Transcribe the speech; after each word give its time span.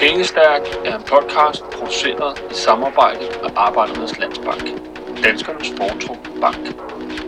Pengestærk 0.00 0.62
er 0.84 0.96
en 0.96 1.02
podcast 1.02 1.62
produceret 1.72 2.42
i 2.50 2.54
samarbejde 2.54 3.20
med 3.42 3.50
Arbejdernes 3.56 4.18
Landsbank. 4.18 4.62
Danskernes 5.24 5.72
foretrukne 5.76 6.40
bank. 6.40 6.74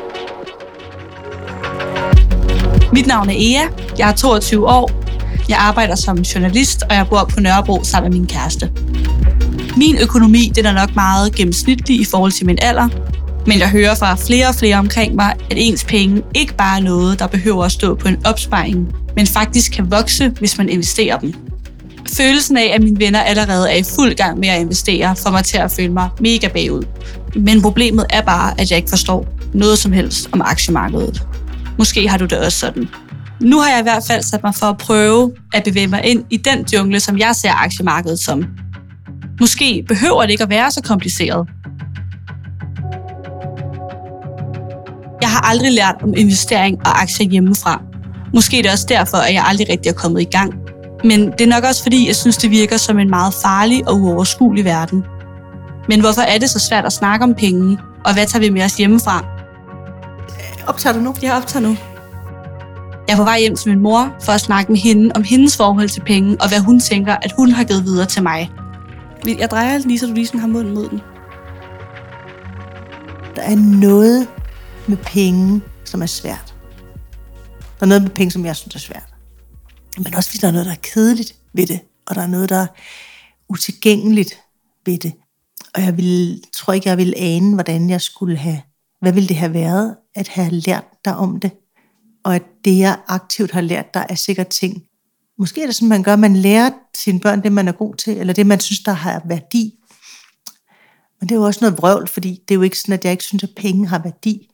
Mit 2.93 3.07
navn 3.07 3.31
er 3.31 3.35
Ea, 3.35 3.69
jeg 3.99 4.11
er 4.11 4.15
22 4.17 4.69
år, 4.69 5.04
jeg 5.49 5.59
arbejder 5.59 5.95
som 5.95 6.19
journalist, 6.19 6.83
og 6.83 6.97
jeg 6.97 7.07
bor 7.09 7.31
på 7.35 7.41
Nørrebro 7.41 7.85
sammen 7.85 8.13
med 8.13 8.19
min 8.19 8.29
kæreste. 8.29 8.71
Min 9.77 9.99
økonomi 9.99 10.53
den 10.55 10.67
er 10.67 10.73
nok 10.73 10.95
meget 10.95 11.35
gennemsnitlig 11.35 12.01
i 12.01 12.05
forhold 12.05 12.33
til 12.33 12.47
min 12.47 12.59
alder, 12.63 12.89
men 13.47 13.59
jeg 13.59 13.71
hører 13.71 13.95
fra 13.95 14.15
flere 14.15 14.49
og 14.49 14.55
flere 14.55 14.77
omkring 14.77 15.15
mig, 15.15 15.35
at 15.51 15.57
ens 15.57 15.85
penge 15.85 16.23
ikke 16.35 16.55
bare 16.55 16.79
er 16.79 16.83
noget, 16.83 17.19
der 17.19 17.27
behøver 17.27 17.65
at 17.65 17.73
stå 17.73 17.95
på 17.95 18.09
en 18.09 18.27
opsparing, 18.27 18.95
men 19.17 19.27
faktisk 19.27 19.73
kan 19.73 19.91
vokse, 19.91 20.29
hvis 20.29 20.59
man 20.59 20.69
investerer 20.69 21.19
dem. 21.19 21.35
Følelsen 22.17 22.57
af, 22.57 22.71
at 22.75 22.83
mine 22.83 23.01
venner 23.01 23.21
allerede 23.21 23.71
er 23.71 23.77
i 23.77 23.83
fuld 23.97 24.15
gang 24.15 24.39
med 24.39 24.49
at 24.49 24.61
investere, 24.61 25.17
får 25.17 25.31
mig 25.31 25.45
til 25.45 25.59
at 25.59 25.71
føle 25.71 25.93
mig 25.93 26.09
mega 26.21 26.49
bagud. 26.49 26.83
Men 27.37 27.63
problemet 27.63 28.07
er 28.11 28.23
bare, 28.23 28.61
at 28.61 28.71
jeg 28.71 28.77
ikke 28.77 28.91
forstår 28.91 29.27
noget 29.55 29.79
som 29.79 29.93
helst 29.93 30.29
om 30.33 30.43
aktiemarkedet. 30.45 31.23
Måske 31.79 32.09
har 32.09 32.19
du 32.19 32.25
det 32.25 32.39
også 32.39 32.59
sådan. 32.59 32.89
Nu 33.45 33.61
har 33.61 33.71
jeg 33.71 33.81
i 33.81 33.83
hvert 33.83 34.03
fald 34.07 34.23
sat 34.23 34.43
mig 34.43 34.55
for 34.55 34.67
at 34.67 34.79
prøve 34.79 35.33
at 35.55 35.65
bevæge 35.65 35.87
mig 35.87 36.05
ind 36.05 36.25
i 36.31 36.37
den 36.37 36.67
jungle, 36.73 37.01
som 37.01 37.19
jeg 37.19 37.37
ser 37.37 37.53
aktiemarkedet 37.53 38.19
som. 38.19 38.45
Måske 39.41 39.85
behøver 39.89 40.23
det 40.23 40.31
ikke 40.31 40.43
at 40.43 40.51
være 40.51 40.71
så 40.71 40.83
kompliceret. 40.83 41.49
Jeg 45.23 45.31
har 45.31 45.41
aldrig 45.41 45.73
lært 45.73 45.95
om 46.03 46.15
investering 46.17 46.79
og 46.87 47.03
aktier 47.03 47.29
hjemmefra. 47.29 47.83
Måske 48.35 48.59
er 48.59 48.63
det 48.63 48.71
også 48.71 48.87
derfor, 48.89 49.17
at 49.17 49.35
jeg 49.35 49.45
aldrig 49.47 49.69
rigtig 49.69 49.91
er 49.91 49.95
kommet 49.95 50.21
i 50.21 50.25
gang. 50.25 50.55
Men 51.05 51.33
det 51.33 51.41
er 51.41 51.47
nok 51.47 51.65
også 51.65 51.83
fordi, 51.83 52.07
jeg 52.07 52.17
synes, 52.17 52.37
det 52.37 52.51
virker 52.51 52.77
som 52.77 52.99
en 52.99 53.11
meget 53.11 53.35
farlig 53.43 53.89
og 53.89 53.97
uoverskuelig 53.97 54.65
verden. 54.65 55.05
Men 55.89 56.01
hvorfor 56.01 56.23
er 56.23 56.39
det 56.39 56.51
så 56.51 56.59
svært 56.59 56.85
at 56.85 56.93
snakke 56.93 57.25
om 57.25 57.35
penge, 57.35 57.79
og 58.05 58.15
hvad 58.15 58.27
tager 58.27 58.41
vi 58.41 58.51
med 58.51 58.63
os 58.63 58.77
hjemmefra? 58.77 59.25
Optager 60.67 60.93
du 60.93 61.01
nu? 61.01 61.15
Jeg 61.23 61.35
optager 61.35 61.63
nu. 61.69 61.77
Jeg 63.09 63.13
er 63.13 63.17
på 63.17 63.25
vej 63.25 63.41
hjem 63.41 63.57
til 63.57 63.71
min 63.71 63.83
mor 63.83 64.17
for 64.21 64.33
at 64.33 64.41
snakke 64.41 64.73
med 64.73 64.81
hende 64.81 65.11
om 65.15 65.23
hendes 65.23 65.57
forhold 65.57 65.89
til 65.89 66.01
penge, 66.01 66.37
og 66.41 66.49
hvad 66.49 66.61
hun 66.61 66.81
tænker, 66.81 67.17
at 67.17 67.33
hun 67.37 67.51
har 67.51 67.65
givet 67.65 67.85
videre 67.85 68.07
til 68.07 68.23
mig. 68.23 68.51
Jeg 69.27 69.51
drejer 69.51 69.79
lige, 69.79 69.99
så 69.99 70.07
du 70.07 70.13
lige 70.13 70.27
sådan 70.27 70.41
har 70.41 70.49
munden 70.49 70.75
mod 70.75 70.89
den. 70.89 71.01
Der 73.37 73.43
er 73.43 73.57
noget 73.81 74.29
med 74.87 74.97
penge, 74.97 75.61
som 75.85 76.03
er 76.03 76.07
svært. 76.07 76.55
Der 77.79 77.85
er 77.85 77.87
noget 77.87 78.03
med 78.03 78.11
penge, 78.11 78.31
som 78.31 78.45
jeg 78.45 78.57
synes 78.57 78.75
er 78.75 78.79
svært. 78.79 79.15
Men 79.99 80.15
også 80.15 80.31
fordi 80.31 80.41
der 80.41 80.49
er 80.49 80.53
noget, 80.53 80.67
der 80.67 80.73
er 80.73 80.81
kedeligt 80.95 81.35
ved 81.53 81.67
det, 81.67 81.81
og 82.07 82.15
der 82.15 82.23
er 82.23 82.27
noget, 82.27 82.49
der 82.49 82.57
er 82.57 82.67
utilgængeligt 83.49 84.41
ved 84.87 84.99
det. 84.99 85.13
Og 85.75 85.83
jeg 85.83 85.97
vil, 85.97 86.43
tror 86.55 86.73
ikke, 86.73 86.89
jeg 86.89 86.99
vil 86.99 87.15
ane, 87.17 87.55
hvordan 87.55 87.91
jeg 87.91 88.01
skulle 88.01 88.37
have, 88.37 88.61
hvad 89.01 89.13
ville 89.13 89.29
det 89.29 89.37
have 89.37 89.55
været, 89.55 89.97
at 90.15 90.29
have 90.29 90.51
lært 90.51 90.85
dig 91.05 91.17
om 91.17 91.41
det 91.41 91.51
og 92.25 92.35
at 92.35 92.43
det, 92.65 92.79
jeg 92.79 92.99
aktivt 93.09 93.51
har 93.51 93.61
lært 93.61 93.95
dig, 93.95 94.07
er 94.09 94.15
sikkert 94.15 94.49
ting. 94.49 94.83
Måske 95.39 95.63
er 95.63 95.67
det 95.67 95.75
sådan, 95.75 95.89
man 95.89 96.03
gør, 96.03 96.17
man 96.17 96.37
lærer 96.37 96.71
sine 96.97 97.21
børn 97.21 97.43
det, 97.43 97.53
man 97.53 97.69
er 97.69 97.73
god 97.73 97.95
til, 97.95 98.19
eller 98.19 98.33
det, 98.33 98.47
man 98.47 98.61
synes, 98.61 98.81
der 98.81 98.93
har 98.93 99.23
værdi. 99.25 99.75
Men 101.21 101.29
det 101.29 101.35
er 101.35 101.39
jo 101.39 101.47
også 101.47 101.61
noget 101.63 101.79
vrøvl, 101.79 102.09
fordi 102.09 102.31
det 102.49 102.55
er 102.55 102.59
jo 102.59 102.63
ikke 102.63 102.79
sådan, 102.79 102.93
at 102.93 103.05
jeg 103.05 103.13
ikke 103.13 103.25
synes, 103.25 103.43
at 103.43 103.51
penge 103.57 103.87
har 103.87 103.99
værdi. 103.99 104.51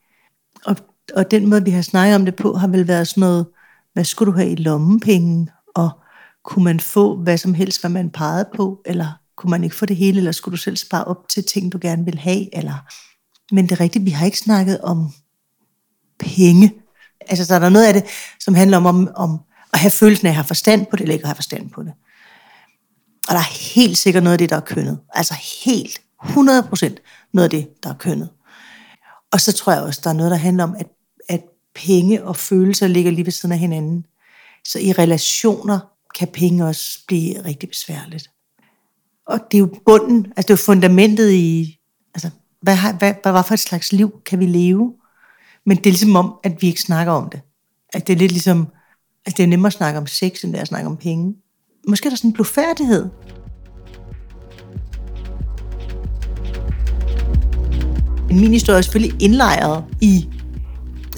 Og, 0.64 0.76
og 1.14 1.30
den 1.30 1.46
måde, 1.46 1.64
vi 1.64 1.70
har 1.70 1.82
snakket 1.82 2.14
om 2.14 2.24
det 2.24 2.36
på, 2.36 2.54
har 2.54 2.68
vel 2.68 2.88
været 2.88 3.08
sådan 3.08 3.20
noget, 3.20 3.46
hvad 3.92 4.04
skulle 4.04 4.32
du 4.32 4.36
have 4.36 4.50
i 4.50 4.56
lommepenge, 4.56 5.48
og 5.74 5.90
kunne 6.44 6.64
man 6.64 6.80
få 6.80 7.16
hvad 7.16 7.38
som 7.38 7.54
helst, 7.54 7.80
hvad 7.82 7.90
man 7.90 8.10
pegede 8.10 8.48
på, 8.56 8.82
eller 8.86 9.20
kunne 9.36 9.50
man 9.50 9.64
ikke 9.64 9.76
få 9.76 9.86
det 9.86 9.96
hele, 9.96 10.18
eller 10.18 10.32
skulle 10.32 10.52
du 10.52 10.62
selv 10.62 10.76
spare 10.76 11.04
op 11.04 11.28
til 11.28 11.44
ting, 11.44 11.72
du 11.72 11.78
gerne 11.82 12.04
vil 12.04 12.18
have, 12.18 12.56
eller... 12.56 12.74
Men 13.54 13.64
det 13.64 13.72
er 13.72 13.80
rigtigt, 13.80 14.04
vi 14.04 14.10
har 14.10 14.26
ikke 14.26 14.38
snakket 14.38 14.80
om 14.80 15.12
penge. 16.18 16.72
Altså, 17.30 17.44
så 17.44 17.54
er 17.54 17.58
der 17.58 17.68
noget 17.68 17.86
af 17.86 17.94
det, 17.94 18.04
som 18.40 18.54
handler 18.54 18.76
om, 18.76 18.86
om, 18.86 19.08
om 19.16 19.40
at 19.72 19.78
have 19.78 19.90
følelsen 19.90 20.26
af 20.26 20.30
at 20.30 20.34
have 20.34 20.44
forstand 20.44 20.86
på 20.86 20.96
det, 20.96 21.00
eller 21.00 21.12
ikke 21.12 21.22
at 21.22 21.28
have 21.28 21.34
forstand 21.34 21.70
på 21.70 21.82
det. 21.82 21.92
Og 23.28 23.34
der 23.34 23.40
er 23.40 23.74
helt 23.74 23.98
sikkert 23.98 24.22
noget 24.22 24.34
af 24.34 24.38
det, 24.38 24.50
der 24.50 24.56
er 24.56 24.60
kønnet. 24.60 24.98
Altså 25.14 25.34
helt 25.64 26.00
100% 26.22 27.30
noget 27.32 27.44
af 27.44 27.50
det, 27.50 27.68
der 27.82 27.90
er 27.90 27.94
kønnet. 27.94 28.28
Og 29.32 29.40
så 29.40 29.52
tror 29.52 29.72
jeg 29.72 29.82
også, 29.82 30.00
der 30.04 30.10
er 30.10 30.14
noget, 30.14 30.30
der 30.30 30.36
handler 30.36 30.64
om, 30.64 30.74
at, 30.78 30.86
at 31.28 31.40
penge 31.74 32.24
og 32.24 32.36
følelser 32.36 32.86
ligger 32.86 33.10
lige 33.10 33.24
ved 33.24 33.32
siden 33.32 33.52
af 33.52 33.58
hinanden. 33.58 34.06
Så 34.64 34.78
i 34.78 34.92
relationer 34.92 35.78
kan 36.18 36.28
penge 36.28 36.66
også 36.66 36.98
blive 37.06 37.44
rigtig 37.44 37.68
besværligt. 37.68 38.30
Og 39.26 39.40
det 39.50 39.58
er 39.58 39.60
jo 39.60 39.74
bunden, 39.86 40.26
altså 40.36 40.42
det 40.42 40.50
er 40.50 40.54
jo 40.54 40.64
fundamentet 40.64 41.30
i, 41.30 41.78
altså 42.14 42.30
hvad, 42.62 42.76
hvad, 42.76 43.14
hvad, 43.22 43.32
hvad 43.32 43.44
for 43.44 43.54
et 43.54 43.60
slags 43.60 43.92
liv 43.92 44.22
kan 44.26 44.38
vi 44.38 44.46
leve? 44.46 44.94
Men 45.70 45.76
det 45.76 45.86
er 45.86 45.90
ligesom 45.90 46.16
om, 46.16 46.34
at 46.44 46.62
vi 46.62 46.66
ikke 46.66 46.82
snakker 46.82 47.12
om 47.12 47.28
det. 47.30 47.40
At 47.92 48.06
det 48.06 48.12
er 48.12 48.16
lidt 48.16 48.32
ligesom, 48.32 48.68
at 49.26 49.36
det 49.36 49.42
er 49.42 49.46
nemmere 49.46 49.66
at 49.66 49.72
snakke 49.72 49.98
om 49.98 50.06
sex, 50.06 50.44
end 50.44 50.52
det 50.52 50.58
er 50.58 50.62
at 50.62 50.68
snakke 50.68 50.88
om 50.88 50.96
penge. 50.96 51.34
Måske 51.88 52.06
er 52.06 52.10
der 52.10 52.16
sådan 52.16 52.30
en 52.30 52.34
blufærdighed. 52.34 53.08
Min 58.30 58.52
historie 58.52 58.78
er 58.78 58.82
selvfølgelig 58.82 59.22
indlejret 59.22 59.84
i 60.00 60.28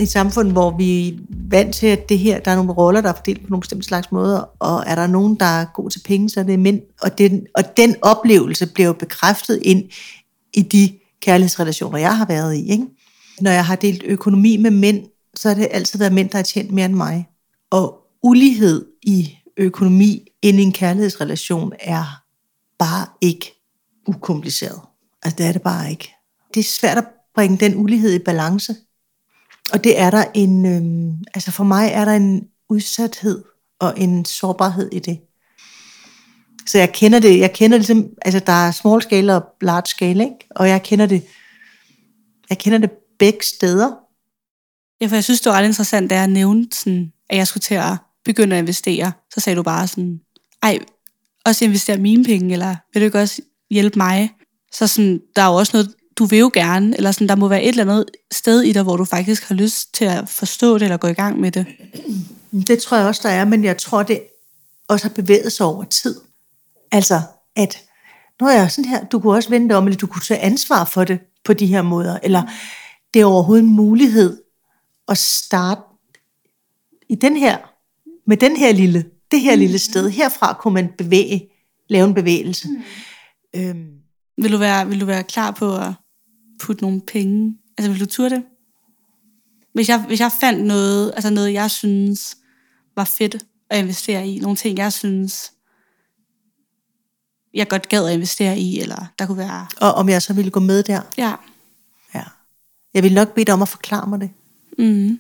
et 0.00 0.08
samfund, 0.08 0.52
hvor 0.52 0.76
vi 0.76 1.08
er 1.08 1.12
vant 1.30 1.74
til, 1.74 1.86
at 1.86 2.08
det 2.08 2.19
her, 2.19 2.40
der 2.40 2.50
er 2.50 2.56
nogle 2.56 2.72
roller, 2.72 3.00
der 3.00 3.08
er 3.08 3.14
fordelt 3.16 3.42
på 3.42 3.50
nogle 3.50 3.60
bestemte 3.60 3.86
slags 3.86 4.12
måder, 4.12 4.40
og 4.58 4.84
er 4.86 4.94
der 4.94 5.06
nogen, 5.06 5.34
der 5.34 5.46
er 5.46 5.66
god 5.74 5.90
til 5.90 6.02
penge, 6.04 6.30
så 6.30 6.40
er 6.40 6.44
det 6.44 6.58
mænd. 6.58 6.80
Og 7.02 7.19
den, 7.19 7.46
og 7.54 7.76
den 7.76 7.96
oplevelse 8.02 8.66
bliver 8.66 8.86
jo 8.86 8.92
bekræftet 8.92 9.58
ind 9.62 9.84
i 10.54 10.62
de 10.62 10.98
kærlighedsrelationer, 11.20 11.98
jeg 11.98 12.16
har 12.16 12.26
været 12.26 12.56
i. 12.56 12.70
Ikke? 12.70 12.86
Når 13.41 13.50
jeg 13.50 13.66
har 13.66 13.76
delt 13.76 14.03
økonomi 14.04 14.56
med 14.56 14.70
mænd, 14.70 15.06
så 15.34 15.48
har 15.48 15.54
det 15.54 15.69
altid 15.70 15.98
været 15.98 16.12
mænd, 16.12 16.31
der 16.31 16.38
har 16.38 16.43
tjent 16.43 16.70
mere 16.70 16.87
end 16.87 16.94
mig. 16.94 17.28
Og 17.70 17.98
ulighed 18.22 18.87
i 19.03 19.38
økonomi 19.56 20.28
end 20.43 20.60
i 20.60 20.62
en 20.62 20.72
kærlighedsrelation 20.72 21.72
er 21.81 22.22
bare 22.78 23.06
ikke 23.20 23.62
ukompliceret. 24.06 24.81
Altså 25.22 25.37
det 25.37 25.47
er 25.47 25.53
det 25.53 25.62
bare 25.62 25.91
ikke. 25.91 26.15
Det 26.54 26.60
er 26.60 26.65
svært 26.65 26.98
at 26.98 27.04
bringe 27.34 27.56
den 27.56 27.76
ulighed 27.76 28.12
i 28.12 28.19
balance. 28.19 28.76
Og 29.72 29.84
det 29.84 29.99
er 29.99 30.10
der 30.10 30.25
en, 30.34 30.66
øhm, 30.66 31.25
altså 31.34 31.50
for 31.50 31.64
mig 31.64 31.91
er 31.93 32.04
der 32.04 32.12
en 32.12 32.49
udsathed 32.69 33.44
og 33.81 33.94
en 33.97 34.25
sårbarhed 34.25 34.88
i 34.93 34.99
det. 34.99 35.20
Så 36.66 36.78
jeg 36.78 36.93
kender 36.93 37.19
det, 37.19 37.38
jeg 37.38 37.53
kender 37.53 37.78
det 37.78 37.88
ligesom, 37.88 38.10
altså 38.22 38.41
der 38.47 38.53
er 38.53 38.70
small 38.70 39.03
scale 39.03 39.34
og 39.34 39.43
large 39.60 39.87
scale, 39.87 40.25
ikke? 40.25 40.47
og 40.50 40.69
jeg 40.69 40.82
kender 40.82 41.06
det, 41.06 41.22
jeg 42.50 42.59
kender 42.59 42.78
det 42.78 42.91
begge 43.22 43.47
steder. 43.47 43.91
Ja, 45.00 45.06
for 45.06 45.16
jeg 45.16 45.25
synes, 45.25 45.41
det 45.41 45.50
var 45.50 45.59
ret 45.59 45.65
interessant, 45.65 46.10
da 46.10 46.15
jeg 46.15 46.28
nævnte, 46.28 46.77
sådan, 46.77 47.12
at 47.31 47.37
jeg 47.37 47.47
skulle 47.47 47.60
til 47.60 47.75
at 47.75 47.97
begynde 48.25 48.56
at 48.56 48.62
investere. 48.62 49.12
Så 49.34 49.41
sagde 49.41 49.56
du 49.56 49.62
bare 49.62 49.87
sådan, 49.88 50.21
ej, 50.62 50.78
også 51.47 51.65
investere 51.65 51.99
mine 51.99 52.25
penge, 52.25 52.53
eller 52.53 52.77
vil 52.93 53.03
du 53.03 53.05
ikke 53.05 53.21
også 53.21 53.43
hjælpe 53.71 53.99
mig? 53.99 54.31
Så 54.72 54.87
sådan, 54.87 55.21
der 55.37 55.43
er 55.43 55.47
jo 55.47 55.55
også 55.55 55.77
noget, 55.77 55.94
du 56.19 56.25
vil 56.25 56.38
jo 56.38 56.50
gerne, 56.55 56.97
eller 56.97 57.12
sådan, 57.12 57.28
der 57.28 57.37
må 57.37 57.49
være 57.49 57.62
et 57.62 57.69
eller 57.69 57.84
andet 57.84 58.05
sted 58.32 58.62
i 58.62 58.72
dig, 58.72 58.82
hvor 58.82 58.97
du 58.97 59.05
faktisk 59.05 59.49
har 59.49 59.55
lyst 59.55 59.94
til 59.94 60.05
at 60.05 60.28
forstå 60.28 60.75
det, 60.75 60.82
eller 60.82 60.97
gå 60.97 61.09
i 61.09 61.12
gang 61.12 61.41
med 61.41 61.53
det. 61.53 61.66
Det 62.66 62.82
tror 62.82 62.97
jeg 62.97 63.06
også, 63.06 63.21
der 63.25 63.34
er, 63.34 63.44
men 63.44 63.65
jeg 63.65 63.78
tror, 63.78 64.03
det 64.03 64.22
også 64.88 65.08
har 65.08 65.14
bevæget 65.14 65.52
sig 65.52 65.67
over 65.67 65.85
tid. 65.85 66.20
Altså, 66.93 67.20
at 67.56 67.82
nu 68.41 68.46
er 68.46 68.52
jeg 68.52 68.70
sådan 68.70 68.91
her, 68.91 69.05
du 69.05 69.20
kunne 69.20 69.37
også 69.37 69.49
vente 69.49 69.76
om, 69.76 69.87
eller 69.87 69.99
du 69.99 70.06
kunne 70.06 70.23
tage 70.23 70.41
ansvar 70.41 70.85
for 70.85 71.05
det 71.05 71.19
på 71.44 71.52
de 71.52 71.67
her 71.67 71.82
måder, 71.82 72.19
eller 72.23 72.43
det 73.14 73.23
er 73.23 73.26
overhovedet 73.26 73.64
en 73.64 73.70
mulighed 73.70 74.43
at 75.09 75.19
starte 75.19 75.81
i 77.09 77.14
den 77.14 77.37
her, 77.37 77.59
med 78.26 78.37
den 78.37 78.56
her 78.56 78.73
lille, 78.73 79.05
det 79.31 79.41
her 79.41 79.56
lille 79.56 79.79
sted. 79.79 80.11
Herfra 80.11 80.59
kunne 80.61 80.75
man 80.75 80.93
bevæge, 80.99 81.49
lave 81.88 82.09
en 82.09 82.14
bevægelse. 82.14 82.69
Mm. 82.69 82.82
Øhm. 83.56 83.88
Vil, 84.37 84.53
du 84.53 84.59
være, 84.59 84.88
vil 84.88 85.00
du 85.00 85.06
være 85.06 85.25
klar 85.25 85.50
på 85.50 85.76
at 85.76 85.93
putte 86.61 86.82
nogle 86.82 87.00
penge? 87.00 87.59
Altså 87.79 87.91
vil 87.91 88.00
du 88.00 88.06
turde 88.06 88.35
det? 88.35 88.44
Hvis 89.75 89.88
jeg, 89.88 90.05
hvis 90.06 90.20
jeg 90.20 90.32
fandt 90.41 90.65
noget, 90.65 91.12
altså 91.15 91.31
noget, 91.31 91.53
jeg 91.53 91.70
synes 91.70 92.37
var 92.97 93.05
fedt 93.05 93.37
at 93.70 93.79
investere 93.79 94.29
i, 94.29 94.38
nogle 94.38 94.56
ting, 94.56 94.79
jeg 94.79 94.93
synes, 94.93 95.53
jeg 97.55 97.69
godt 97.69 97.88
gad 97.88 98.06
at 98.06 98.15
investere 98.15 98.58
i, 98.58 98.81
eller 98.81 99.06
der 99.19 99.26
kunne 99.26 99.38
være... 99.38 99.67
Og 99.81 99.93
om 99.93 100.08
jeg 100.08 100.23
så 100.23 100.32
ville 100.32 100.50
gå 100.50 100.61
med 100.61 100.82
der? 100.82 101.00
Ja. 101.19 101.35
Jeg 102.94 103.03
vil 103.03 103.15
nok 103.15 103.35
bede 103.35 103.44
dig 103.44 103.55
om 103.55 103.62
at 103.62 103.69
forklare 103.69 104.09
mig 104.09 104.21
det. 104.21 104.31
Mm. 104.79 105.19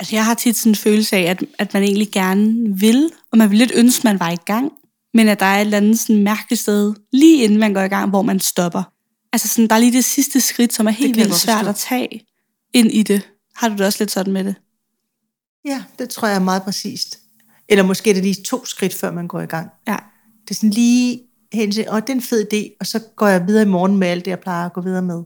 Altså 0.00 0.16
jeg 0.16 0.24
har 0.24 0.34
tit 0.34 0.56
sådan 0.56 0.70
en 0.70 0.76
følelse 0.76 1.16
af, 1.16 1.22
at, 1.22 1.44
at 1.58 1.74
man 1.74 1.82
egentlig 1.82 2.10
gerne 2.12 2.78
vil, 2.78 3.10
og 3.32 3.38
man 3.38 3.50
vil 3.50 3.58
lidt 3.58 3.72
ønske, 3.74 4.04
man 4.04 4.20
var 4.20 4.30
i 4.30 4.36
gang, 4.36 4.72
men 5.14 5.28
at 5.28 5.40
der 5.40 5.46
er 5.46 5.56
et 5.56 5.60
eller 5.60 5.76
andet 5.76 5.98
sådan 5.98 6.22
mærkeligt 6.22 6.60
sted, 6.60 6.94
lige 7.12 7.44
inden 7.44 7.58
man 7.58 7.74
går 7.74 7.80
i 7.80 7.88
gang, 7.88 8.10
hvor 8.10 8.22
man 8.22 8.40
stopper. 8.40 8.82
Altså 9.32 9.48
sådan, 9.48 9.68
der 9.68 9.74
er 9.74 9.78
lige 9.78 9.92
det 9.92 10.04
sidste 10.04 10.40
skridt, 10.40 10.72
som 10.72 10.86
er 10.86 10.90
helt 10.90 11.16
vildt 11.16 11.34
svært 11.34 11.66
at 11.66 11.76
tage 11.76 12.26
ind 12.74 12.90
i 12.92 13.02
det. 13.02 13.28
Har 13.56 13.68
du 13.68 13.74
det 13.74 13.86
også 13.86 13.98
lidt 14.00 14.10
sådan 14.10 14.32
med 14.32 14.44
det? 14.44 14.54
Ja, 15.64 15.82
det 15.98 16.08
tror 16.08 16.28
jeg 16.28 16.36
er 16.36 16.40
meget 16.40 16.62
præcist. 16.62 17.18
Eller 17.68 17.84
måske 17.84 18.10
er 18.10 18.14
det 18.14 18.22
lige 18.22 18.42
to 18.44 18.64
skridt, 18.66 18.94
før 18.94 19.12
man 19.12 19.28
går 19.28 19.40
i 19.40 19.46
gang. 19.46 19.70
Ja. 19.88 19.96
Det 20.42 20.50
er 20.50 20.54
sådan 20.54 20.70
lige 20.70 21.22
hen 21.52 21.72
til, 21.72 21.86
åh, 21.90 22.00
det 22.00 22.10
er 22.10 22.14
en 22.14 22.22
fed 22.22 22.46
idé, 22.52 22.76
og 22.80 22.86
så 22.86 22.98
går 23.16 23.26
jeg 23.26 23.46
videre 23.46 23.62
i 23.62 23.68
morgen 23.68 23.96
med 23.96 24.08
alt 24.08 24.24
det, 24.24 24.30
jeg 24.30 24.40
plejer 24.40 24.66
at 24.66 24.72
gå 24.72 24.80
videre 24.80 25.02
med. 25.02 25.22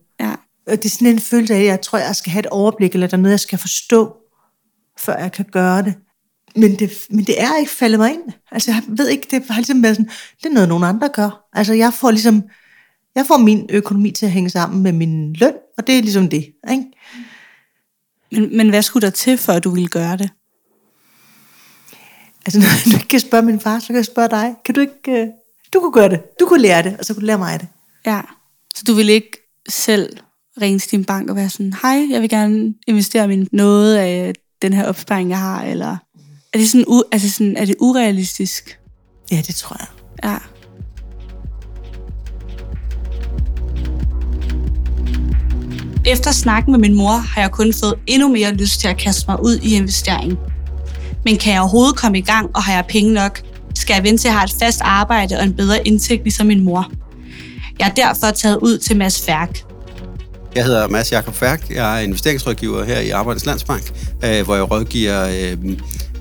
Og 0.66 0.76
det 0.76 0.84
er 0.84 0.88
sådan 0.88 1.06
en 1.06 1.19
følelse 1.19 1.55
af, 1.55 1.58
at 1.58 1.66
jeg 1.66 1.81
tror, 1.81 1.99
jeg 1.99 2.16
skal 2.16 2.32
have 2.32 2.40
et 2.40 2.46
overblik, 2.46 2.94
eller 2.94 3.06
der 3.06 3.16
er 3.16 3.20
noget, 3.20 3.32
jeg 3.32 3.40
skal 3.40 3.58
forstå, 3.58 4.16
før 4.99 5.16
jeg 5.19 5.32
kan 5.32 5.44
gøre 5.52 5.82
det. 5.82 5.94
Men 6.56 6.78
det, 6.78 6.90
men 7.11 7.25
det 7.25 7.43
er 7.43 7.56
ikke 7.56 7.70
faldet 7.70 7.99
mig 8.00 8.11
ind. 8.11 8.22
Altså, 8.52 8.70
jeg 8.70 8.82
ved 8.87 9.08
ikke, 9.08 9.26
det 9.31 9.44
har 9.50 9.56
ligesom 9.56 9.82
været 9.82 9.96
sådan, 9.96 10.11
det 10.43 10.49
er 10.49 10.55
noget, 10.55 10.69
nogen 10.69 10.84
andre 10.84 11.08
gør. 11.08 11.49
Altså, 11.52 11.75
jeg 11.75 11.94
får 11.94 12.11
ligesom, 12.11 12.43
jeg 13.14 13.26
får 13.26 13.37
min 13.37 13.66
økonomi 13.70 14.11
til 14.11 14.26
at 14.26 14.32
hænge 14.32 14.50
sammen 14.50 14.82
med 14.82 14.93
min 14.93 15.32
løn, 15.32 15.55
og 15.78 15.87
det 15.87 15.99
er 15.99 16.02
ligesom 16.02 16.28
det, 16.28 16.52
ikke? 16.70 16.84
Men, 18.32 18.56
men 18.56 18.69
hvad 18.69 18.82
skulle 18.82 19.06
der 19.06 19.10
til, 19.10 19.38
før 19.38 19.58
du 19.58 19.70
ville 19.70 19.88
gøre 19.88 20.17
det? 20.17 20.31
Altså, 22.46 22.58
når 22.60 22.67
du 22.84 22.96
ikke 22.96 23.08
kan 23.08 23.20
spørge 23.20 23.43
min 23.43 23.60
far, 23.60 23.78
så 23.78 23.87
kan 23.87 23.96
jeg 23.96 24.05
spørge 24.05 24.28
dig. 24.28 24.55
Kan 24.64 24.75
du 24.75 24.81
ikke, 24.81 25.20
øh, 25.22 25.28
du 25.72 25.81
kunne 25.81 25.93
gøre 25.93 26.08
det, 26.08 26.22
du 26.40 26.46
kunne 26.46 26.62
lære 26.62 26.82
det, 26.82 26.96
og 26.99 27.05
så 27.05 27.14
kunne 27.14 27.20
du 27.20 27.26
lære 27.26 27.38
mig 27.38 27.60
det. 27.60 27.69
Ja. 28.06 28.20
Så 28.75 28.84
du 28.87 28.94
vil 28.94 29.08
ikke 29.08 29.31
selv 29.69 30.17
ringe 30.62 30.78
til 30.78 30.90
din 30.90 31.04
bank 31.04 31.30
og 31.30 31.36
være 31.36 31.48
sådan, 31.48 31.74
hej, 31.82 32.06
jeg 32.10 32.20
vil 32.22 32.28
gerne 32.28 32.74
investere 32.86 33.28
min 33.28 33.48
noget 33.52 33.96
af 33.96 34.32
den 34.62 34.72
her 34.72 34.84
opsparing, 34.84 35.30
jeg 35.30 35.38
har, 35.38 35.64
eller 35.64 35.96
er 36.52 36.58
det 36.58 36.68
sådan, 36.70 36.84
u- 36.88 37.08
altså 37.12 37.30
sådan, 37.30 37.56
er 37.56 37.64
det 37.64 37.74
urealistisk? 37.80 38.78
Ja, 39.30 39.42
det 39.46 39.54
tror 39.54 39.76
jeg. 39.80 39.88
Ja. 40.30 40.36
Efter 46.06 46.30
snakken 46.32 46.72
med 46.72 46.80
min 46.80 46.94
mor 46.94 47.12
har 47.12 47.40
jeg 47.40 47.50
kun 47.50 47.72
fået 47.72 47.94
endnu 48.06 48.28
mere 48.28 48.52
lyst 48.54 48.80
til 48.80 48.88
at 48.88 48.98
kaste 48.98 49.24
mig 49.28 49.44
ud 49.44 49.58
i 49.62 49.74
investering. 49.74 50.38
Men 51.24 51.36
kan 51.36 51.52
jeg 51.52 51.60
overhovedet 51.60 51.96
komme 51.96 52.18
i 52.18 52.22
gang, 52.22 52.50
og 52.56 52.62
har 52.62 52.72
jeg 52.74 52.84
penge 52.88 53.12
nok, 53.12 53.42
skal 53.74 53.94
jeg 53.94 54.04
vente 54.04 54.22
til 54.22 54.28
at 54.28 54.34
have 54.34 54.44
et 54.44 54.54
fast 54.58 54.80
arbejde 54.80 55.36
og 55.36 55.44
en 55.44 55.54
bedre 55.54 55.86
indtægt 55.86 56.22
ligesom 56.22 56.46
min 56.46 56.64
mor. 56.64 56.90
Jeg 57.78 57.88
er 57.88 57.94
derfor 57.94 58.30
taget 58.30 58.58
ud 58.62 58.78
til 58.78 58.96
Mads 58.96 59.26
Færk. 59.26 59.73
Jeg 60.54 60.64
hedder 60.64 60.88
Mads 60.88 61.12
Jakob 61.12 61.34
Færk. 61.34 61.70
Jeg 61.70 61.96
er 61.98 62.04
investeringsrådgiver 62.04 62.84
her 62.84 63.00
i 63.00 63.10
Arbejdernes 63.10 63.46
Landsbank, 63.46 63.92
øh, 64.24 64.44
hvor 64.44 64.54
jeg 64.54 64.70
rådgiver 64.70 65.28
øh, 65.28 65.76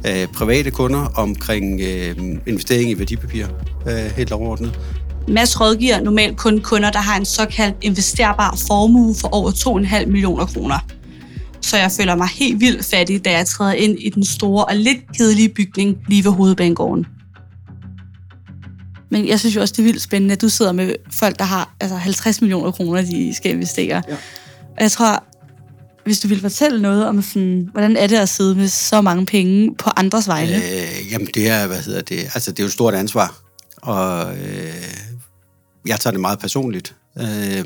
øh, 0.07 0.27
private 0.27 0.71
kunder 0.71 1.11
omkring 1.15 1.81
øh, 1.81 2.15
investering 2.47 2.89
i 2.89 2.99
værdipapirer, 2.99 3.47
øh, 3.87 4.11
helt 4.17 4.31
overordnet. 4.31 4.79
Mads 5.27 5.61
rådgiver 5.61 6.01
normalt 6.01 6.37
kun 6.37 6.61
kunder, 6.61 6.91
der 6.91 6.99
har 6.99 7.17
en 7.17 7.25
såkaldt 7.25 7.75
investerbar 7.81 8.57
formue 8.67 9.15
for 9.21 9.27
over 9.27 9.51
2,5 9.51 10.05
millioner 10.05 10.45
kroner. 10.45 10.79
Så 11.61 11.77
jeg 11.77 11.91
føler 11.91 12.15
mig 12.15 12.27
helt 12.27 12.59
vildt 12.59 12.85
fattig, 12.85 13.25
da 13.25 13.31
jeg 13.31 13.47
træder 13.47 13.73
ind 13.73 13.99
i 13.99 14.09
den 14.09 14.25
store 14.25 14.65
og 14.65 14.75
lidt 14.75 15.17
kedelige 15.17 15.49
bygning 15.49 15.97
lige 16.07 16.23
ved 16.25 16.31
hovedbanegården. 16.31 17.05
Men 19.13 19.27
jeg 19.27 19.39
synes 19.39 19.55
jo 19.55 19.61
også, 19.61 19.71
det 19.71 19.79
er 19.79 19.83
vildt 19.83 20.01
spændende, 20.01 20.33
at 20.33 20.41
du 20.41 20.49
sidder 20.49 20.71
med 20.71 20.95
folk, 21.11 21.39
der 21.39 21.45
har 21.45 21.75
altså 21.79 21.95
50 21.95 22.41
millioner 22.41 22.71
kroner, 22.71 23.01
de 23.01 23.33
skal 23.35 23.51
investere. 23.51 24.03
Ja. 24.07 24.13
Og 24.77 24.81
jeg 24.81 24.91
tror, 24.91 25.23
hvis 26.05 26.19
du 26.19 26.27
vil 26.27 26.41
fortælle 26.41 26.81
noget 26.81 27.07
om, 27.07 27.21
sådan, 27.21 27.69
hvordan 27.71 27.97
er 27.97 28.07
det 28.07 28.15
at 28.15 28.29
sidde 28.29 28.55
med 28.55 28.67
så 28.67 29.01
mange 29.01 29.25
penge 29.25 29.75
på 29.75 29.89
andres 29.97 30.27
vegne? 30.27 30.55
Øh, 30.55 31.11
jamen 31.11 31.27
det 31.27 31.49
er, 31.49 31.67
hvad 31.67 31.81
hedder 31.81 32.01
det, 32.01 32.19
altså 32.19 32.51
det 32.51 32.59
er 32.59 32.63
jo 32.63 32.67
et 32.67 32.73
stort 32.73 32.93
ansvar, 32.93 33.41
og 33.81 34.35
øh, 34.37 34.73
jeg 35.87 35.99
tager 35.99 36.11
det 36.11 36.21
meget 36.21 36.39
personligt. 36.39 36.95
Øh, 37.17 37.65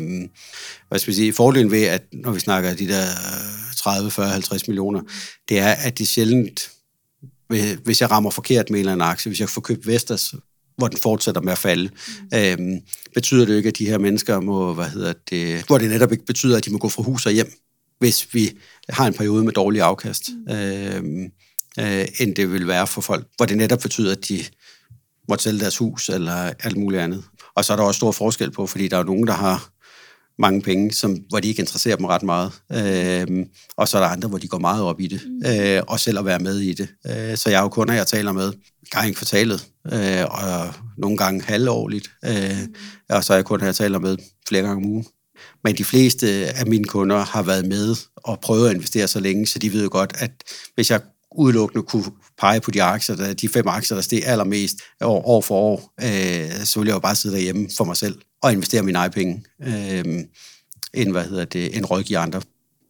hvad 0.87 0.99
skal 0.99 1.11
vi 1.11 1.15
sige, 1.15 1.33
fordelen 1.33 1.71
ved, 1.71 1.83
at 1.83 2.03
når 2.13 2.31
vi 2.31 2.39
snakker 2.39 2.73
de 2.73 2.87
der 2.87 3.05
30, 3.77 4.11
40, 4.11 4.29
50 4.29 4.67
millioner, 4.67 5.01
det 5.49 5.59
er, 5.59 5.71
at 5.71 5.97
det 5.97 6.07
sjældent, 6.07 6.69
hvis 7.83 8.01
jeg 8.01 8.11
rammer 8.11 8.29
forkert 8.29 8.69
med 8.69 8.79
en 8.79 8.79
eller 8.79 8.91
anden 8.91 9.07
aktie, 9.07 9.29
hvis 9.29 9.39
jeg 9.39 9.49
får 9.49 9.61
købt 9.61 9.87
Vestas, 9.87 10.33
hvor 10.77 10.87
den 10.87 10.97
fortsætter 10.97 11.41
med 11.41 11.51
at 11.51 11.57
falde, 11.57 11.89
mm. 12.31 12.37
øhm, 12.37 12.79
betyder 13.13 13.45
det 13.45 13.53
jo 13.53 13.57
ikke, 13.57 13.69
at 13.69 13.77
de 13.77 13.85
her 13.85 13.97
mennesker 13.97 14.39
må, 14.39 14.73
hvad 14.73 14.85
hedder 14.85 15.13
det, 15.29 15.63
hvor 15.67 15.77
det 15.77 15.89
netop 15.89 16.11
ikke 16.11 16.25
betyder, 16.25 16.57
at 16.57 16.65
de 16.65 16.71
må 16.71 16.77
gå 16.77 16.89
fra 16.89 17.03
hus 17.03 17.25
og 17.25 17.31
hjem, 17.31 17.51
hvis 17.99 18.33
vi 18.33 18.51
har 18.89 19.07
en 19.07 19.13
periode 19.13 19.43
med 19.43 19.53
dårlig 19.53 19.81
afkast, 19.81 20.29
mm. 20.47 20.53
øhm, 20.53 21.23
øh, 21.79 22.07
end 22.19 22.35
det 22.35 22.53
vil 22.53 22.67
være 22.67 22.87
for 22.87 23.01
folk, 23.01 23.27
hvor 23.37 23.45
det 23.45 23.57
netop 23.57 23.79
betyder, 23.79 24.11
at 24.11 24.27
de 24.29 24.43
måtte 25.29 25.43
sælge 25.43 25.59
deres 25.59 25.77
hus 25.77 26.09
eller 26.09 26.53
alt 26.59 26.77
muligt 26.77 27.01
andet. 27.01 27.23
Og 27.55 27.65
så 27.65 27.73
er 27.73 27.77
der 27.77 27.83
også 27.83 27.97
stor 27.97 28.11
forskel 28.11 28.51
på, 28.51 28.67
fordi 28.67 28.87
der 28.87 28.97
er 28.97 29.03
nogen, 29.03 29.27
der 29.27 29.33
har 29.33 29.69
mange 30.39 30.61
penge, 30.61 30.93
som, 30.93 31.17
hvor 31.29 31.39
de 31.39 31.47
ikke 31.47 31.59
interesserer 31.59 31.95
dem 31.95 32.05
ret 32.05 32.23
meget. 32.23 32.51
Øhm, 32.71 33.45
og 33.77 33.87
så 33.87 33.97
er 33.97 34.01
der 34.01 34.09
andre, 34.09 34.29
hvor 34.29 34.37
de 34.37 34.47
går 34.47 34.59
meget 34.59 34.83
op 34.83 35.01
i 35.01 35.07
det, 35.07 35.21
øh, 35.45 35.81
og 35.87 35.99
selv 35.99 36.19
at 36.19 36.25
være 36.25 36.39
med 36.39 36.59
i 36.59 36.73
det. 36.73 36.87
Øh, 37.07 37.37
så 37.37 37.49
jeg 37.49 37.59
har 37.59 37.63
jo 37.63 37.69
kunder, 37.69 37.93
jeg 37.93 38.07
taler 38.07 38.31
med 38.31 38.53
gang 38.89 39.09
i 39.09 39.13
kvartalet, 39.13 39.65
øh, 39.93 40.25
og 40.25 40.73
nogle 40.97 41.17
gange 41.17 41.43
halvårligt, 41.43 42.11
øh, 42.25 42.67
og 43.09 43.23
så 43.23 43.33
er 43.33 43.37
jeg 43.37 43.45
kun 43.45 43.61
her 43.61 43.71
taler 43.71 43.99
med 43.99 44.17
flere 44.47 44.63
gange 44.63 44.85
om 44.85 44.91
ugen. 44.91 45.05
Men 45.63 45.77
de 45.77 45.85
fleste 45.85 46.27
af 46.29 46.67
mine 46.67 46.85
kunder 46.85 47.17
har 47.17 47.43
været 47.43 47.65
med 47.65 47.95
og 48.15 48.39
prøvet 48.39 48.69
at 48.69 48.75
investere 48.75 49.07
så 49.07 49.19
længe, 49.19 49.47
så 49.47 49.59
de 49.59 49.73
ved 49.73 49.83
jo 49.83 49.89
godt, 49.91 50.13
at 50.19 50.31
hvis 50.75 50.91
jeg 50.91 51.01
udelukkende 51.35 51.83
kunne 51.83 52.05
pege 52.39 52.61
på 52.61 52.71
de 52.71 52.83
aktier, 52.83 53.15
der, 53.15 53.33
de 53.33 53.49
fem 53.49 53.67
aktier, 53.67 53.95
der 53.95 54.01
steg 54.01 54.21
allermest 54.25 54.75
år, 55.01 55.27
år 55.27 55.41
for 55.41 55.55
år, 55.55 55.93
øh, 56.01 56.65
så 56.65 56.79
ville 56.79 56.89
jeg 56.89 56.95
jo 56.95 56.99
bare 56.99 57.15
sidde 57.15 57.35
derhjemme 57.35 57.69
for 57.77 57.83
mig 57.83 57.97
selv 57.97 58.15
og 58.43 58.53
investere 58.53 58.83
mine 58.83 58.97
egne 58.97 59.13
penge, 59.13 59.43
øh, 59.63 60.23
end, 60.93 61.11
hvad 61.11 61.23
hedder 61.23 61.45
det, 61.45 61.77
end 61.77 61.85
rådgive 61.85 62.17
andre. 62.17 62.41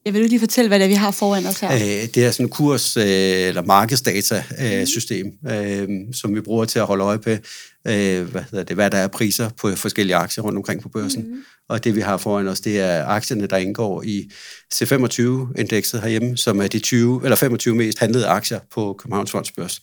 Jeg 0.08 0.14
vil 0.14 0.30
lige 0.30 0.40
fortælle, 0.40 0.68
hvad 0.68 0.80
det 0.80 0.86
er, 0.86 0.90
vi 0.90 0.94
har 0.94 1.12
foran 1.12 1.46
os 1.46 1.60
her. 1.60 1.74
Øh, 1.74 2.08
det 2.16 2.18
er 2.18 2.32
sådan 2.32 2.46
en 2.46 2.50
kurs- 2.50 2.98
øh, 2.98 3.04
eller 3.48 3.62
markedsdata-system, 3.62 5.32
øh, 5.50 5.88
som 6.14 6.36
vi 6.36 6.42
bruger 6.42 6.66
til 6.66 6.80
at 6.80 6.86
holde 6.86 7.04
øje 7.04 7.20
på, 7.20 7.30
øh, 7.30 7.38
hvad, 7.86 8.42
hedder 8.52 8.64
det, 8.64 8.76
hvad 8.76 8.92
der 8.92 8.98
er 8.98 9.08
priser 9.08 9.50
på 9.50 9.76
forskellige 9.76 10.16
aktier 10.16 10.44
rundt 10.44 10.58
omkring 10.58 10.82
på 10.82 10.90
børsen. 10.90 11.22
Mm. 11.22 11.44
Og 11.70 11.84
det, 11.84 11.96
vi 11.96 12.02
har 12.02 12.18
foran 12.18 12.48
os, 12.48 12.60
det 12.60 12.80
er 12.80 13.06
aktierne, 13.06 13.48
der 13.48 13.58
indgår 13.58 14.04
i 14.04 14.32
C25-indekset 14.74 16.02
herhjemme, 16.02 16.38
som 16.38 16.62
er 16.62 16.68
de 16.68 16.80
20 16.80 17.22
eller 17.24 17.36
25 17.36 17.76
mest 17.76 18.00
handlede 18.00 18.28
aktier 18.28 18.60
på 18.74 18.96
Københavns 19.00 19.32
Fondsbørs. 19.32 19.82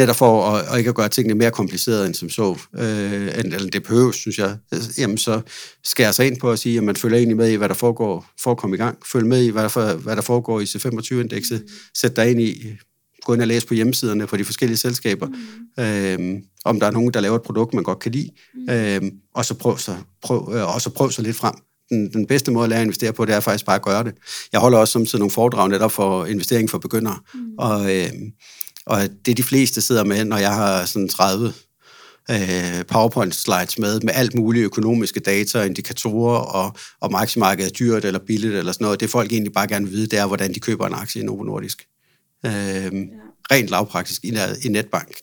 Netop 0.00 0.16
for 0.16 0.50
at, 0.50 0.72
at 0.72 0.78
ikke 0.78 0.88
at 0.88 0.94
gøre 0.94 1.08
tingene 1.08 1.34
mere 1.34 1.50
komplicerede 1.50 2.06
end 2.06 2.14
som 2.14 2.28
så, 2.28 2.58
øh, 2.78 3.28
eller 3.34 3.70
det 3.72 3.82
behøves, 3.82 4.16
synes 4.16 4.38
jeg, 4.38 4.56
jamen 4.98 5.18
så 5.18 5.40
jeg 5.98 6.14
sig 6.14 6.26
ind 6.26 6.40
på 6.40 6.50
at 6.50 6.58
sige, 6.58 6.78
at 6.78 6.84
man 6.84 6.96
følger 6.96 7.18
egentlig 7.18 7.36
med 7.36 7.50
i, 7.50 7.54
hvad 7.54 7.68
der 7.68 7.74
foregår 7.74 8.26
for 8.42 8.50
at 8.50 8.56
komme 8.56 8.76
i 8.76 8.78
gang. 8.78 8.98
Følg 9.12 9.26
med 9.26 9.42
i, 9.42 9.50
hvad 9.50 9.62
der, 9.62 9.96
hvad 9.96 10.16
der 10.16 10.22
foregår 10.22 10.60
i 10.60 10.64
C25-indekset. 10.64 11.64
Sæt 11.94 12.16
dig 12.16 12.30
ind 12.30 12.40
i, 12.40 12.66
gå 13.24 13.32
ind 13.32 13.42
og 13.42 13.48
læse 13.48 13.66
på 13.66 13.74
hjemmesiderne 13.74 14.26
på 14.26 14.36
de 14.36 14.44
forskellige 14.44 14.78
selskaber, 14.78 15.26
mm. 15.26 15.82
øhm, 15.84 16.42
om 16.64 16.80
der 16.80 16.86
er 16.86 16.90
nogen, 16.90 17.14
der 17.14 17.20
laver 17.20 17.36
et 17.36 17.42
produkt, 17.42 17.74
man 17.74 17.84
godt 17.84 17.98
kan 17.98 18.12
lide, 18.12 18.30
mm. 18.54 18.72
øhm, 18.74 19.10
og, 19.34 19.44
så 19.44 19.54
prøv 19.54 19.78
så, 19.78 19.96
prøv, 20.22 20.52
øh, 20.54 20.74
og 20.74 20.80
så 20.80 20.90
prøv 20.90 21.10
så 21.10 21.22
lidt 21.22 21.36
frem. 21.36 21.54
Den, 21.90 22.12
den 22.12 22.26
bedste 22.26 22.50
måde 22.50 22.64
at 22.64 22.70
lære 22.70 22.80
at 22.80 22.84
investere 22.84 23.12
på, 23.12 23.24
det 23.24 23.34
er 23.34 23.40
faktisk 23.40 23.66
bare 23.66 23.76
at 23.76 23.82
gøre 23.82 24.04
det. 24.04 24.14
Jeg 24.52 24.60
holder 24.60 24.78
også 24.78 24.92
samtidig 24.92 25.18
nogle 25.18 25.30
foredrag 25.30 25.68
netop 25.68 25.92
for 25.92 26.26
investering 26.26 26.70
for 26.70 26.78
begyndere, 26.78 27.18
mm. 27.34 27.40
og, 27.58 27.96
øhm, 27.96 28.32
og 28.90 29.08
det 29.26 29.36
de 29.36 29.42
fleste 29.42 29.80
sidder 29.80 30.04
med, 30.04 30.24
når 30.24 30.36
jeg 30.36 30.54
har 30.54 30.84
sådan 30.84 31.08
30 31.08 31.52
øh, 32.30 32.84
PowerPoint-slides 32.88 33.78
med, 33.78 34.00
med 34.00 34.12
alt 34.14 34.34
mulige 34.34 34.64
økonomiske 34.64 35.20
data, 35.20 35.62
indikatorer, 35.62 36.38
og, 36.38 36.76
og 37.00 37.12
maksimarkedet 37.12 37.70
er 37.70 37.74
dyrt 37.74 38.04
eller 38.04 38.20
billigt 38.26 38.54
eller 38.54 38.72
sådan 38.72 38.84
noget. 38.84 39.00
Det 39.00 39.10
folk 39.10 39.32
egentlig 39.32 39.52
bare 39.52 39.68
gerne 39.68 39.86
vil 39.86 39.94
vide, 39.94 40.06
det 40.06 40.18
er, 40.18 40.26
hvordan 40.26 40.54
de 40.54 40.60
køber 40.60 40.86
en 40.86 40.94
aktie 40.94 41.22
i 41.22 41.24
Novo 41.24 41.42
Nordisk. 41.42 41.86
Øh, 42.46 42.52
ja. 42.52 42.90
Rent 43.52 43.68
lavpraktisk 43.68 44.24
i, 44.24 44.38
i 44.64 44.68
netbank. 44.68 45.14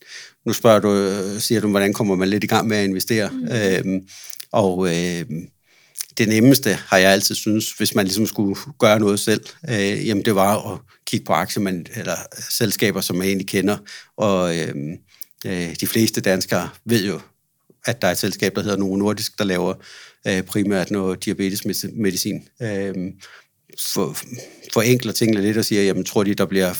Nu 0.45 0.53
spørger 0.53 0.79
du, 0.79 0.93
øh, 0.93 1.39
siger 1.39 1.61
du, 1.61 1.69
hvordan 1.69 1.93
kommer 1.93 2.15
man 2.15 2.29
lidt 2.29 2.43
i 2.43 2.47
gang 2.47 2.67
med 2.67 2.77
at 2.77 2.83
investere? 2.83 3.29
Mm. 3.29 3.47
Øh, 3.47 4.01
og 4.51 4.87
øh, 4.87 5.25
det 6.17 6.27
nemmeste 6.27 6.73
har 6.73 6.97
jeg 6.97 7.11
altid 7.11 7.35
synes, 7.35 7.71
hvis 7.71 7.95
man 7.95 8.05
ligesom 8.05 8.25
skulle 8.25 8.55
gøre 8.79 8.99
noget 8.99 9.19
selv, 9.19 9.41
øh, 9.69 10.07
jamen 10.07 10.25
det 10.25 10.35
var 10.35 10.73
at 10.73 10.79
kigge 11.05 11.25
på 11.25 11.33
aktier, 11.33 11.63
man, 11.63 11.85
eller 11.95 12.15
selskaber, 12.49 13.01
som 13.01 13.15
man 13.15 13.27
egentlig 13.27 13.47
kender. 13.47 13.77
Og 14.17 14.57
øh, 14.57 14.75
øh, 15.45 15.75
de 15.79 15.87
fleste 15.87 16.21
danskere 16.21 16.69
ved 16.85 17.05
jo, 17.05 17.19
at 17.85 18.01
der 18.01 18.07
er 18.07 18.11
et 18.11 18.17
selskab, 18.17 18.55
der 18.55 18.61
hedder 18.61 18.77
Novo 18.77 18.95
Nordisk, 18.95 19.37
der 19.37 19.43
laver 19.43 19.73
øh, 20.27 20.43
primært 20.43 20.91
noget 20.91 21.25
diabetesmedicin. 21.25 22.47
Øh, 22.61 22.93
for, 23.93 24.17
forenkler 24.73 25.11
tingene 25.11 25.41
lidt 25.41 25.57
og 25.57 25.65
siger, 25.65 25.83
jamen 25.83 26.05
tror 26.05 26.23
de, 26.23 26.33
der 26.33 26.45
bliver 26.45 26.73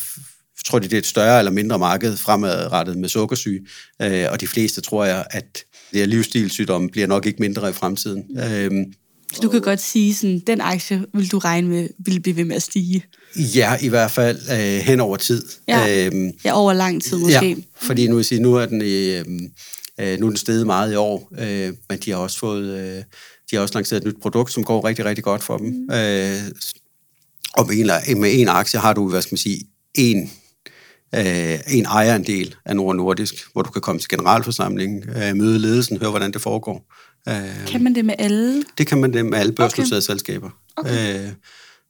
tror 0.66 0.80
de, 0.80 0.88
det 0.88 0.94
er 0.94 0.98
et 0.98 1.06
større 1.06 1.40
eller 1.40 1.52
mindre 1.52 1.80
marked 1.80 2.18
fremadrettet 2.18 2.98
med 2.98 3.10
sukkersyge, 3.10 3.68
øh, 4.02 4.26
og 4.32 4.42
de 4.42 4.48
fleste 4.48 4.82
tror 4.82 5.06
jeg, 5.06 5.26
at 5.32 5.64
det 5.92 6.00
her 6.00 6.06
livsstilssygdomme 6.06 6.90
bliver 6.90 7.08
nok 7.08 7.26
ikke 7.26 7.40
mindre 7.40 7.70
i 7.70 7.74
fremtiden. 7.74 8.40
Øh, 8.40 8.72
så 9.34 9.42
du 9.42 9.50
kan 9.50 9.62
godt 9.62 9.82
sige, 9.82 10.16
sådan, 10.16 10.40
den 10.48 10.62
aktie 10.62 11.06
vil 11.14 11.32
du 11.32 11.38
regne 11.38 11.70
med, 11.70 11.90
vil 12.06 12.20
blive 12.20 12.36
ved 12.36 12.46
med 12.46 12.56
at 12.56 12.64
stige? 12.64 13.06
Ja, 13.36 13.78
i 13.82 13.88
hvert 13.88 14.12
fald 14.12 14.40
øh, 14.52 14.82
hen 14.82 15.00
over 15.00 15.18
tid. 15.18 15.44
Ja, 15.68 16.06
øhm, 16.06 16.32
ja 16.46 16.54
over 16.54 16.74
lang 16.74 17.04
tid 17.04 17.18
måske. 17.18 17.50
Ja, 17.50 17.56
fordi 17.82 18.08
nu, 18.08 18.24
sige, 18.24 18.42
nu 18.42 18.56
er 18.56 18.66
den 18.66 18.82
i, 18.82 19.16
øh, 19.16 19.26
Øh, 20.00 20.20
nu 20.20 20.26
er 20.26 20.30
den 20.30 20.38
steget 20.38 20.66
meget 20.66 20.94
i 20.94 20.96
år, 20.96 21.32
øh, 21.40 21.74
men 21.90 22.00
de 22.00 22.12
har 22.12 22.18
også 22.18 22.40
fået, 22.40 22.80
øh, 22.80 23.04
de 23.52 23.56
har 23.56 23.60
også 23.60 23.74
lanceret 23.74 24.02
et 24.02 24.08
nyt 24.08 24.22
produkt, 24.22 24.54
som 24.54 24.64
går 24.64 24.88
rigtig, 24.88 25.06
rigtig 25.06 25.24
godt 25.24 25.44
for 25.44 25.58
dem. 25.58 25.68
Mm. 25.68 25.94
Øh, 25.94 26.42
og 27.54 27.68
med 27.68 28.04
en, 28.08 28.22
med 28.22 28.40
en 28.40 28.48
aktie 28.48 28.80
har 28.80 28.94
du, 28.94 29.10
hvad 29.10 29.22
skal 29.22 29.34
man 29.34 29.38
sige, 29.38 29.60
en, 29.96 30.32
øh, 31.16 31.60
en 31.68 31.86
ejerandel 31.86 32.56
af 32.66 32.76
Nord 32.76 32.96
Nordisk, 32.96 33.36
hvor 33.54 33.62
du 33.62 33.72
kan 33.72 33.82
komme 33.82 34.00
til 34.00 34.10
generalforsamling, 34.10 35.06
øh, 35.10 35.36
møde 35.36 35.60
ledelsen, 35.60 35.98
høre, 35.98 36.10
hvordan 36.10 36.34
det 36.34 36.42
foregår. 36.42 36.94
Øh, 37.28 37.68
kan 37.68 37.84
man 37.84 37.96
det 37.96 38.06
med 38.06 38.16
alle? 38.18 38.64
Det 38.78 38.88
kan 38.88 38.98
man 38.98 39.14
det 39.14 39.26
med 39.26 39.38
alle 39.38 39.54
børsnoterede 39.54 39.98
okay. 39.98 40.06
selskaber. 40.06 40.50
Okay. 40.76 41.26
Øh, 41.26 41.32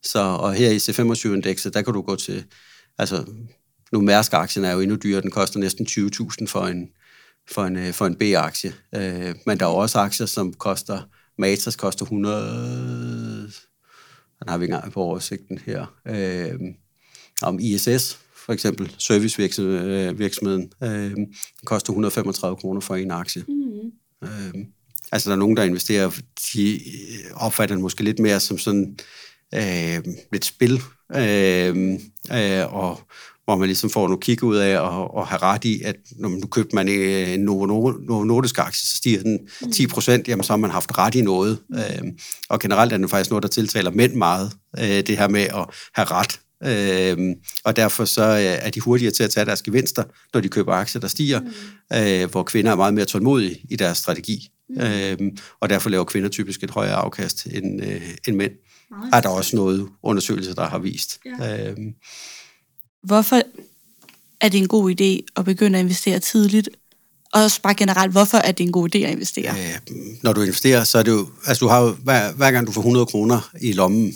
så, 0.02 0.18
og 0.18 0.54
her 0.54 0.70
i 0.70 0.76
C25-indekset, 0.76 1.74
der 1.74 1.82
kan 1.82 1.94
du 1.94 2.02
gå 2.02 2.16
til, 2.16 2.44
altså 2.98 3.24
nu 3.92 4.00
Mærsk-aktien 4.00 4.64
er 4.64 4.72
jo 4.72 4.80
endnu 4.80 4.96
dyrere, 4.96 5.22
den 5.22 5.30
koster 5.30 5.58
næsten 5.60 5.86
20.000 5.86 6.46
for 6.46 6.66
en, 6.66 6.88
for 7.50 7.64
en, 7.64 7.76
øh, 7.76 7.92
for 7.92 8.06
en 8.06 8.16
B-aktie. 8.16 8.74
Øh, 8.94 9.34
men 9.46 9.60
der 9.60 9.66
er 9.66 9.70
også 9.70 9.98
aktier, 9.98 10.26
som 10.26 10.52
koster, 10.52 11.00
Matas 11.38 11.76
koster 11.76 12.04
100, 12.04 13.52
den 14.40 14.48
har 14.48 14.58
vi 14.58 14.64
ikke 14.64 14.74
engang 14.74 14.92
på 14.92 15.00
oversigten 15.00 15.58
her, 15.66 15.86
øh, 16.08 16.60
om 17.42 17.58
ISS, 17.60 18.18
for 18.46 18.52
eksempel 18.52 18.94
servicevirksomheden, 18.98 20.72
øh, 20.82 21.12
koster 21.64 21.92
135 21.92 22.56
kroner 22.56 22.80
for 22.80 22.96
en 22.96 23.10
aktie. 23.10 23.44
Mm. 23.48 23.92
Øh, 24.28 24.64
altså 25.12 25.30
der 25.30 25.36
er 25.36 25.40
nogen, 25.40 25.56
der 25.56 25.62
investerer, 25.62 26.10
de 26.52 26.80
opfatter 27.34 27.74
den 27.74 27.82
måske 27.82 28.04
lidt 28.04 28.18
mere 28.18 28.40
som 28.40 28.58
sådan 28.58 28.96
øh, 29.54 29.98
lidt 30.32 30.44
spil, 30.44 30.82
øh, 31.16 31.98
øh, 32.32 32.74
og 32.74 33.00
hvor 33.44 33.56
man 33.56 33.66
ligesom 33.66 33.90
får 33.90 34.08
nogle 34.08 34.20
kigge 34.20 34.46
ud 34.46 34.56
af 34.56 34.68
at, 34.68 35.08
at 35.18 35.26
have 35.26 35.42
ret 35.42 35.64
i, 35.64 35.82
at 35.82 35.96
når 36.16 36.28
man 36.28 36.38
nu 36.38 36.46
købte 36.46 36.74
man 36.74 36.88
en 36.88 37.40
Novo, 37.40 37.66
Novo 37.66 38.24
Nordisk 38.24 38.58
aktie, 38.58 38.86
så 38.86 38.96
stiger 38.96 39.22
den 39.22 39.38
10 39.72 39.86
mm. 39.86 39.90
procent, 39.90 40.28
jamen 40.28 40.44
så 40.44 40.52
har 40.52 40.56
man 40.56 40.70
haft 40.70 40.98
ret 40.98 41.14
i 41.14 41.22
noget. 41.22 41.58
Øh, 41.74 42.02
og 42.48 42.60
generelt 42.60 42.92
er 42.92 42.98
det 42.98 43.10
faktisk 43.10 43.30
noget, 43.30 43.42
der 43.42 43.48
tiltaler 43.48 43.90
mænd 43.90 44.14
meget, 44.14 44.52
øh, 44.78 44.84
det 44.84 45.18
her 45.18 45.28
med 45.28 45.40
at 45.40 45.66
have 45.94 46.08
ret. 46.10 46.40
Øh, 46.64 47.36
og 47.64 47.76
derfor 47.76 48.04
så 48.04 48.22
er 48.60 48.70
de 48.70 48.80
hurtigere 48.80 49.12
til 49.12 49.22
at 49.22 49.30
tage 49.30 49.46
deres 49.46 49.62
gevinster, 49.62 50.04
når 50.34 50.40
de 50.40 50.48
køber 50.48 50.72
aktier, 50.72 51.00
der 51.00 51.08
stiger, 51.08 51.40
mm. 51.40 51.96
øh, 51.96 52.30
hvor 52.30 52.42
kvinder 52.42 52.72
er 52.72 52.76
meget 52.76 52.94
mere 52.94 53.04
tålmodige 53.04 53.60
i 53.70 53.76
deres 53.76 53.98
strategi. 53.98 54.48
Mm. 54.70 54.80
Øh, 54.80 55.32
og 55.60 55.70
derfor 55.70 55.90
laver 55.90 56.04
kvinder 56.04 56.28
typisk 56.28 56.62
et 56.62 56.70
højere 56.70 56.94
afkast 56.94 57.46
end, 57.46 57.84
øh, 57.84 58.14
end 58.28 58.36
mænd. 58.36 58.52
Nice. 58.52 59.16
Er 59.16 59.20
der 59.20 59.28
også 59.28 59.56
noget 59.56 59.88
undersøgelser, 60.02 60.54
der 60.54 60.68
har 60.68 60.78
vist. 60.78 61.18
Ja. 61.40 61.70
Øh, 61.70 61.76
Hvorfor 63.02 63.42
er 64.40 64.48
det 64.48 64.58
en 64.58 64.68
god 64.68 64.90
idé 64.90 65.32
at 65.36 65.44
begynde 65.44 65.78
at 65.78 65.82
investere 65.82 66.18
tidligt? 66.18 66.68
Og 67.32 67.42
også 67.42 67.62
bare 67.62 67.74
generelt, 67.74 68.12
hvorfor 68.12 68.38
er 68.38 68.52
det 68.52 68.64
en 68.64 68.72
god 68.72 68.94
idé 68.94 68.98
at 68.98 69.10
investere? 69.10 69.50
Øh, 69.50 69.96
når 70.22 70.32
du 70.32 70.40
investerer, 70.40 70.84
så 70.84 70.98
er 70.98 71.02
det 71.02 71.10
jo... 71.10 71.28
Altså, 71.46 71.64
du 71.64 71.68
har 71.68 71.80
jo, 71.80 71.90
hver, 71.90 72.32
hver 72.32 72.50
gang 72.50 72.66
du 72.66 72.72
får 72.72 72.80
100 72.80 73.06
kroner 73.06 73.50
i 73.60 73.72
lommen, 73.72 74.14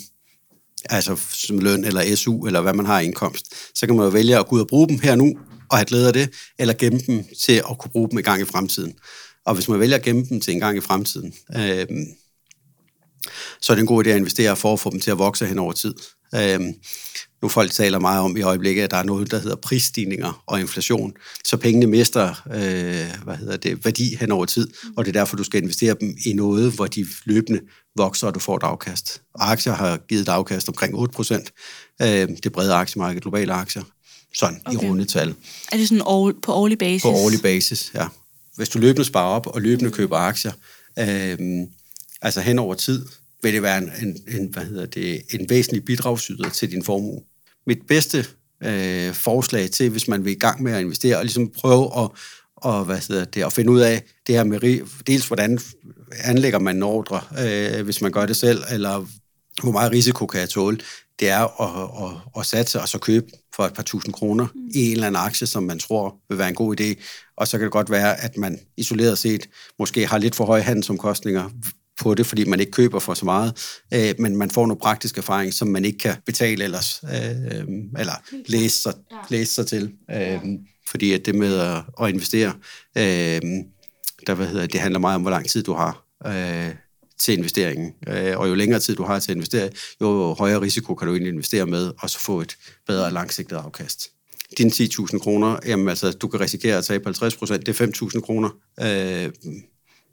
altså 0.90 1.16
som 1.32 1.59
løn 1.59 1.85
eller 1.85 2.16
SU, 2.16 2.47
eller 2.47 2.61
hvad 2.61 2.73
man 2.73 2.87
har 2.87 3.00
i 3.00 3.04
indkomst, 3.04 3.47
så 3.75 3.87
kan 3.87 3.97
man 3.97 4.04
jo 4.04 4.11
vælge 4.11 4.38
at 4.38 4.49
gå 4.49 4.56
ud 4.56 4.61
og 4.61 4.66
bruge 4.66 4.88
dem 4.88 4.99
her 4.99 5.14
nu, 5.14 5.35
og 5.71 5.78
have 5.78 5.85
glæde 5.87 6.06
af 6.06 6.12
det, 6.12 6.30
eller 6.59 6.75
gemme 6.75 7.00
dem 7.06 7.25
til 7.40 7.52
at 7.52 7.78
kunne 7.78 7.90
bruge 7.90 8.11
dem 8.11 8.18
i 8.18 8.23
gang 8.23 8.42
i 8.42 8.44
fremtiden. 8.44 8.94
Og 9.46 9.54
hvis 9.54 9.68
man 9.68 9.80
vælger 9.80 9.96
at 9.96 10.02
gemme 10.02 10.25
dem 10.28 10.40
til 10.40 10.54
en 10.54 10.61
gang 10.61 10.76
i 10.76 10.80
fremtiden, 10.80 11.34
øh, 11.56 11.87
så 13.61 13.72
er 13.72 13.75
det 13.75 13.80
en 13.80 13.87
god 13.87 14.06
idé 14.06 14.08
at 14.08 14.16
investere 14.16 14.56
for 14.56 14.72
at 14.72 14.80
få 14.80 14.90
dem 14.90 15.00
til 15.00 15.11
at 15.11 15.18
vokse 15.18 15.46
hen 15.46 15.58
over 15.58 15.72
tid. 15.72 15.94
Øh, 16.34 16.61
nu 17.42 17.49
folk 17.49 17.72
taler 17.72 17.99
meget 17.99 18.20
om 18.20 18.37
i 18.37 18.42
øjeblikket, 18.42 18.82
at 18.82 18.90
der 18.90 18.96
er 18.96 19.02
noget, 19.02 19.30
der 19.30 19.38
hedder 19.38 19.56
prisstigninger 19.56 20.42
og 20.46 20.61
inflation. 20.61 21.12
Så 21.44 21.56
pengene 21.56 21.87
mister 21.87 22.28
øh, 22.46 23.25
hvad 23.25 23.37
hedder 23.37 23.56
det, 23.56 23.84
værdi 23.84 24.16
hen 24.16 24.32
over 24.32 24.44
tid, 24.44 24.68
og 24.96 25.04
det 25.04 25.16
er 25.16 25.20
derfor, 25.20 25.37
du 25.37 25.44
skal 25.44 25.62
investere 25.62 25.96
dem 26.00 26.16
i 26.26 26.32
noget, 26.32 26.72
hvor 26.72 26.87
de 26.87 27.06
løbende 27.25 27.61
vokser, 27.96 28.26
og 28.26 28.34
du 28.34 28.40
får 28.40 28.56
et 28.56 28.62
afkast. 28.62 29.22
Aktier 29.34 29.72
har 29.72 29.96
givet 29.96 30.22
et 30.22 30.28
afkast 30.28 30.68
omkring 30.68 30.94
8 30.94 31.14
procent. 31.14 31.52
Øh, 32.02 32.28
det 32.42 32.52
brede 32.52 32.75
aktiemarked, 32.75 33.20
globale 33.20 33.52
aktier. 33.52 33.82
Sådan 34.34 34.61
okay. 34.64 34.87
i 34.87 34.88
rundetal. 34.88 35.34
Er 35.72 35.76
det 35.76 35.88
sådan 35.88 36.04
all, 36.11 36.40
på 36.42 36.52
årlig 36.52 36.78
basis? 36.78 37.02
På 37.02 37.08
årlig 37.08 37.42
basis, 37.42 37.90
ja. 37.94 38.06
Hvis 38.56 38.68
du 38.68 38.78
løbende 38.78 39.04
sparer 39.04 39.35
op 39.35 39.47
og 39.47 39.62
løbende 39.62 39.90
køber 39.90 40.16
aktier, 40.16 40.52
øh, 40.99 41.38
altså 42.23 42.40
hen 42.40 42.59
over 42.59 42.75
tid, 42.75 43.06
vil 43.42 43.52
det 43.52 43.62
være 43.62 43.78
en, 43.78 43.90
en, 44.02 44.16
en, 44.28 44.49
hvad 44.52 44.64
hedder 44.64 44.87
det, 44.87 45.23
en 45.30 45.50
væsentlig 45.50 45.85
bidragsyder 45.85 46.49
til 46.49 46.71
din 46.71 46.85
formue. 46.85 47.21
Mit 47.66 47.78
bedste 47.88 48.26
øh, 48.62 49.14
forslag 49.14 49.71
til, 49.71 49.90
hvis 49.90 50.09
man 50.09 50.25
vil 50.25 50.32
i 50.32 50.38
gang 50.38 50.62
med 50.62 50.73
at 50.73 50.80
investere, 50.80 51.16
og 51.16 51.25
ligesom 51.25 51.50
prøve 51.50 51.85
at, 51.85 52.11
og, 52.56 52.85
hvad 52.85 52.99
hedder 53.09 53.25
det, 53.25 53.44
at 53.44 53.52
finde 53.52 53.71
ud 53.71 53.80
af 53.80 54.02
det 54.26 54.35
her 54.35 54.44
med, 54.44 54.87
dels 55.06 55.26
hvordan 55.26 55.59
anlægger 56.11 56.59
man 56.59 56.76
en 56.76 56.82
ordre, 56.82 57.21
øh, 57.38 57.85
hvis 57.85 58.00
man 58.00 58.12
gør 58.12 58.26
det 58.26 58.37
selv, 58.37 58.62
eller 58.71 59.06
hvor 59.62 59.73
meget 59.73 59.92
risiko 59.92 60.26
kan 60.26 60.40
jeg 60.40 60.49
tåle, 60.49 60.78
det 61.21 61.28
er 61.28 61.61
at, 61.62 62.04
at, 62.04 62.40
at 62.40 62.47
satse 62.47 62.80
og 62.80 62.88
så 62.88 62.99
købe 62.99 63.26
for 63.56 63.64
et 63.64 63.75
par 63.75 63.82
tusind 63.82 64.14
kroner 64.14 64.47
mm. 64.54 64.68
i 64.75 64.87
en 64.87 64.92
eller 64.92 65.06
anden 65.06 65.23
aktie, 65.23 65.47
som 65.47 65.62
man 65.62 65.78
tror 65.78 66.16
vil 66.28 66.38
være 66.38 66.49
en 66.49 66.54
god 66.54 66.80
idé. 66.80 66.94
Og 67.37 67.49
så 67.49 67.59
kan 67.59 67.64
det 67.64 67.73
godt 67.73 67.90
være, 67.90 68.21
at 68.21 68.37
man 68.37 68.59
isoleret 68.76 69.18
set 69.18 69.49
måske 69.78 70.06
har 70.06 70.18
lidt 70.18 70.35
for 70.35 70.44
høje 70.44 70.62
handelsomkostninger 70.62 71.50
på 72.00 72.14
det, 72.14 72.26
fordi 72.26 72.44
man 72.44 72.61
ikke 72.61 72.73
køber 72.73 72.99
for 72.99 73.14
så 73.14 73.25
meget, 73.25 73.80
øh, 73.94 74.14
men 74.18 74.37
man 74.37 74.50
får 74.50 74.66
nogle 74.66 74.80
praktisk 74.80 75.18
erfaring, 75.18 75.54
som 75.54 75.68
man 75.68 75.85
ikke 75.85 75.99
kan 75.99 76.16
betale 76.26 76.64
ellers, 76.64 77.04
øh, 77.04 77.64
eller 77.99 78.12
læse 78.47 78.82
sig, 78.82 78.92
læse 79.30 79.54
sig 79.54 79.66
til. 79.66 79.92
Øh, 80.11 80.40
fordi 80.88 81.12
at 81.12 81.26
det 81.26 81.35
med 81.35 81.59
at, 81.59 81.82
at 82.02 82.09
investere, 82.09 82.52
øh, 82.99 83.40
der, 84.26 84.35
hvad 84.35 84.47
hedder, 84.47 84.66
det 84.66 84.80
handler 84.80 85.00
meget 85.00 85.14
om, 85.14 85.23
hvor 85.23 85.30
lang 85.30 85.49
tid 85.49 85.62
du 85.62 85.73
har 85.73 86.04
øh, 86.26 86.75
til 87.19 87.38
investeringen. 87.38 87.92
Øh, 88.09 88.38
og 88.38 88.49
jo 88.49 88.54
længere 88.54 88.81
tid 88.81 88.97
du 88.97 89.02
har 89.02 89.19
til 89.19 89.33
at 89.33 89.37
investere, 89.37 89.71
jo 90.00 90.35
højere 90.38 90.61
risiko 90.61 90.95
kan 90.95 91.09
du 91.09 91.14
egentlig 91.14 91.33
investere 91.33 91.66
med, 91.66 91.92
og 91.99 92.11
så 92.11 92.19
få 92.19 92.40
et 92.40 92.57
bedre 92.87 93.12
langsigtet 93.12 93.57
afkast. 93.57 94.09
Dine 94.59 94.71
10.000 94.71 95.19
kroner, 95.19 95.59
jamen 95.66 95.88
altså, 95.88 96.12
du 96.12 96.28
kan 96.28 96.40
risikere 96.40 96.78
at 96.78 96.85
tabe 96.85 97.04
50 97.04 97.37
procent, 97.37 97.66
det 97.66 97.81
er 97.81 97.87
5.000 97.87 98.21
kroner. 98.21 98.50
Øh, 98.81 99.31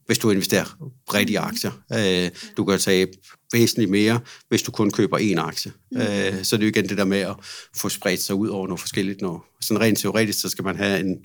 hvis 0.09 0.17
du 0.17 0.31
investerer 0.31 0.91
bredt 1.07 1.29
i 1.29 1.35
aktier. 1.35 1.71
Øh, 1.93 2.31
du 2.57 2.65
kan 2.65 2.79
tabe 2.79 3.11
væsentligt 3.53 3.91
mere, 3.91 4.19
hvis 4.47 4.61
du 4.61 4.71
kun 4.71 4.91
køber 4.91 5.17
én 5.17 5.39
aktie. 5.39 5.71
Mm. 5.91 5.97
Øh, 5.97 6.43
så 6.43 6.57
det 6.57 6.63
er 6.63 6.67
jo 6.67 6.69
igen 6.69 6.89
det 6.89 6.97
der 6.97 7.05
med 7.05 7.19
at 7.19 7.35
få 7.75 7.89
spredt 7.89 8.21
sig 8.21 8.35
ud 8.35 8.47
over 8.47 8.67
noget 8.67 8.79
forskelligt. 8.79 9.21
Noget. 9.21 9.41
Sådan 9.61 9.81
rent 9.81 9.99
teoretisk, 9.99 10.41
så 10.41 10.49
skal 10.49 10.63
man 10.63 10.75
have 10.75 10.99
en, 10.99 11.17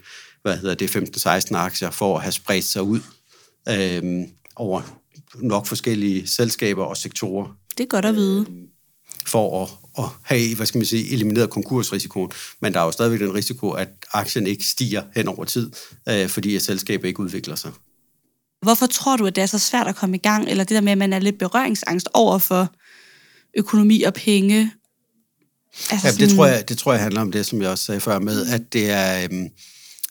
hvad 0.43 0.57
hedder 0.57 0.75
det, 0.75 0.97
15-16 0.97 1.57
aktier 1.57 1.90
for 1.90 2.16
at 2.16 2.23
have 2.23 2.33
spredt 2.33 2.64
sig 2.64 2.83
ud 2.83 3.00
øh, 3.69 4.23
over 4.57 5.03
nok 5.38 5.66
forskellige 5.66 6.26
selskaber 6.26 6.84
og 6.84 6.96
sektorer. 6.96 7.56
Det 7.78 7.84
er 7.84 7.88
godt 7.88 8.04
at 8.04 8.14
vide. 8.14 8.46
For 9.26 9.62
at, 9.62 9.68
at 9.98 10.04
have, 10.22 10.56
hvad 10.56 10.66
skal 10.66 10.78
man 10.78 10.86
sige, 10.86 11.12
elimineret 11.12 11.50
konkursrisikoen. 11.50 12.30
Men 12.60 12.74
der 12.74 12.80
er 12.80 12.84
jo 12.84 12.90
stadigvæk 12.92 13.20
den 13.20 13.34
risiko, 13.34 13.70
at 13.70 13.88
aktien 14.12 14.46
ikke 14.46 14.64
stiger 14.64 15.02
hen 15.16 15.28
over 15.28 15.44
tid, 15.44 15.70
øh, 16.08 16.28
fordi 16.28 16.56
at 16.56 16.62
selskabet 16.62 17.08
ikke 17.08 17.20
udvikler 17.20 17.54
sig. 17.54 17.72
Hvorfor 18.62 18.86
tror 18.86 19.16
du, 19.16 19.26
at 19.26 19.36
det 19.36 19.42
er 19.42 19.46
så 19.46 19.58
svært 19.58 19.86
at 19.86 19.96
komme 19.96 20.16
i 20.16 20.18
gang? 20.18 20.48
Eller 20.48 20.64
det 20.64 20.74
der 20.74 20.80
med, 20.80 20.92
at 20.92 20.98
man 20.98 21.12
er 21.12 21.18
lidt 21.18 21.38
berøringsangst 21.38 22.08
over 22.14 22.38
for 22.38 22.74
økonomi 23.56 24.02
og 24.02 24.14
penge? 24.14 24.72
Altså 25.90 26.06
ja, 26.06 26.12
sådan... 26.12 26.28
det, 26.28 26.36
tror 26.36 26.46
jeg, 26.46 26.68
det 26.68 26.78
tror 26.78 26.92
jeg 26.92 27.02
handler 27.02 27.20
om 27.20 27.32
det, 27.32 27.46
som 27.46 27.62
jeg 27.62 27.70
også 27.70 27.84
sagde 27.84 28.00
før 28.00 28.18
med, 28.18 28.46
at 28.46 28.72
det 28.72 28.90
er, 28.90 29.24
øhm, 29.24 29.48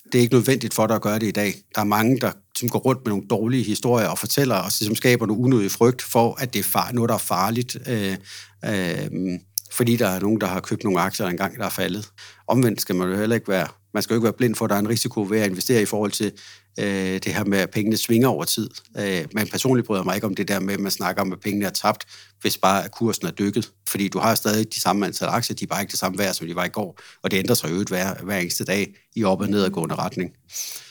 det 0.05 0.15
er 0.15 0.21
ikke 0.21 0.33
nødvendigt 0.33 0.73
for 0.73 0.87
dig 0.87 0.95
at 0.95 1.01
gøre 1.01 1.19
det 1.19 1.27
i 1.27 1.31
dag. 1.31 1.55
Der 1.75 1.81
er 1.81 1.85
mange, 1.85 2.19
der 2.19 2.31
som 2.57 2.69
går 2.69 2.79
rundt 2.79 3.01
med 3.05 3.09
nogle 3.11 3.27
dårlige 3.29 3.63
historier 3.63 4.07
og 4.07 4.19
fortæller, 4.19 4.55
og 4.55 4.71
som 4.71 4.95
skaber 4.95 5.25
noget 5.25 5.41
unødig 5.41 5.71
frygt 5.71 6.01
for, 6.01 6.35
at 6.41 6.53
det 6.53 6.59
er 6.59 6.63
far, 6.63 6.91
noget, 6.91 7.09
der 7.09 7.15
er 7.15 7.19
farligt. 7.19 7.77
Øh, 7.87 8.17
øh, 8.65 9.39
fordi 9.71 9.95
der 9.95 10.07
er 10.07 10.19
nogen, 10.19 10.41
der 10.41 10.47
har 10.47 10.59
købt 10.59 10.83
nogle 10.83 10.99
aktier 10.99 11.25
engang, 11.25 11.57
der 11.57 11.65
er 11.65 11.69
faldet. 11.69 12.09
Omvendt 12.47 12.81
skal 12.81 12.95
man 12.95 13.09
jo 13.09 13.15
heller 13.15 13.35
ikke 13.35 13.47
være, 13.47 13.67
man 13.93 14.03
skal 14.03 14.13
jo 14.13 14.17
ikke 14.17 14.23
være 14.23 14.33
blind 14.33 14.55
for, 14.55 14.65
at 14.65 14.69
der 14.69 14.75
er 14.75 14.79
en 14.79 14.89
risiko 14.89 15.25
ved 15.29 15.39
at 15.39 15.49
investere 15.49 15.81
i 15.81 15.85
forhold 15.85 16.11
til 16.11 16.31
øh, 16.79 17.13
det 17.13 17.25
her 17.25 17.43
med, 17.43 17.57
at 17.57 17.69
pengene 17.69 17.97
svinger 17.97 18.27
over 18.27 18.43
tid. 18.43 18.69
Øh, 18.99 19.25
men 19.33 19.47
personligt 19.47 19.87
bryder 19.87 20.03
mig 20.03 20.15
ikke 20.15 20.27
om 20.27 20.35
det 20.35 20.47
der 20.47 20.59
med, 20.59 20.73
at 20.73 20.79
man 20.79 20.91
snakker 20.91 21.21
om, 21.21 21.31
at 21.31 21.39
pengene 21.39 21.65
er 21.65 21.69
tabt, 21.69 22.03
hvis 22.41 22.57
bare 22.57 22.89
kursen 22.89 23.27
er 23.27 23.31
dykket. 23.31 23.71
Fordi 23.89 24.07
du 24.07 24.19
har 24.19 24.35
stadig 24.35 24.73
de 24.73 24.79
samme 24.79 25.05
antal 25.05 25.27
aktier, 25.27 25.55
de 25.55 25.63
er 25.63 25.67
bare 25.67 25.81
ikke 25.81 25.91
det 25.91 25.99
samme 25.99 26.17
værd, 26.17 26.33
som 26.33 26.47
de 26.47 26.55
var 26.55 26.65
i 26.65 26.69
går. 26.69 26.99
Og 27.23 27.31
det 27.31 27.37
ændrer 27.37 27.55
sig 27.55 27.71
jo 27.71 27.83
hver, 27.87 28.23
hver 28.23 28.37
eneste 28.37 28.65
dag 28.65 28.93
i 29.15 29.23
op- 29.23 29.41
og 29.41 29.49
nedadgående 29.49 29.95
retning. 29.95 30.31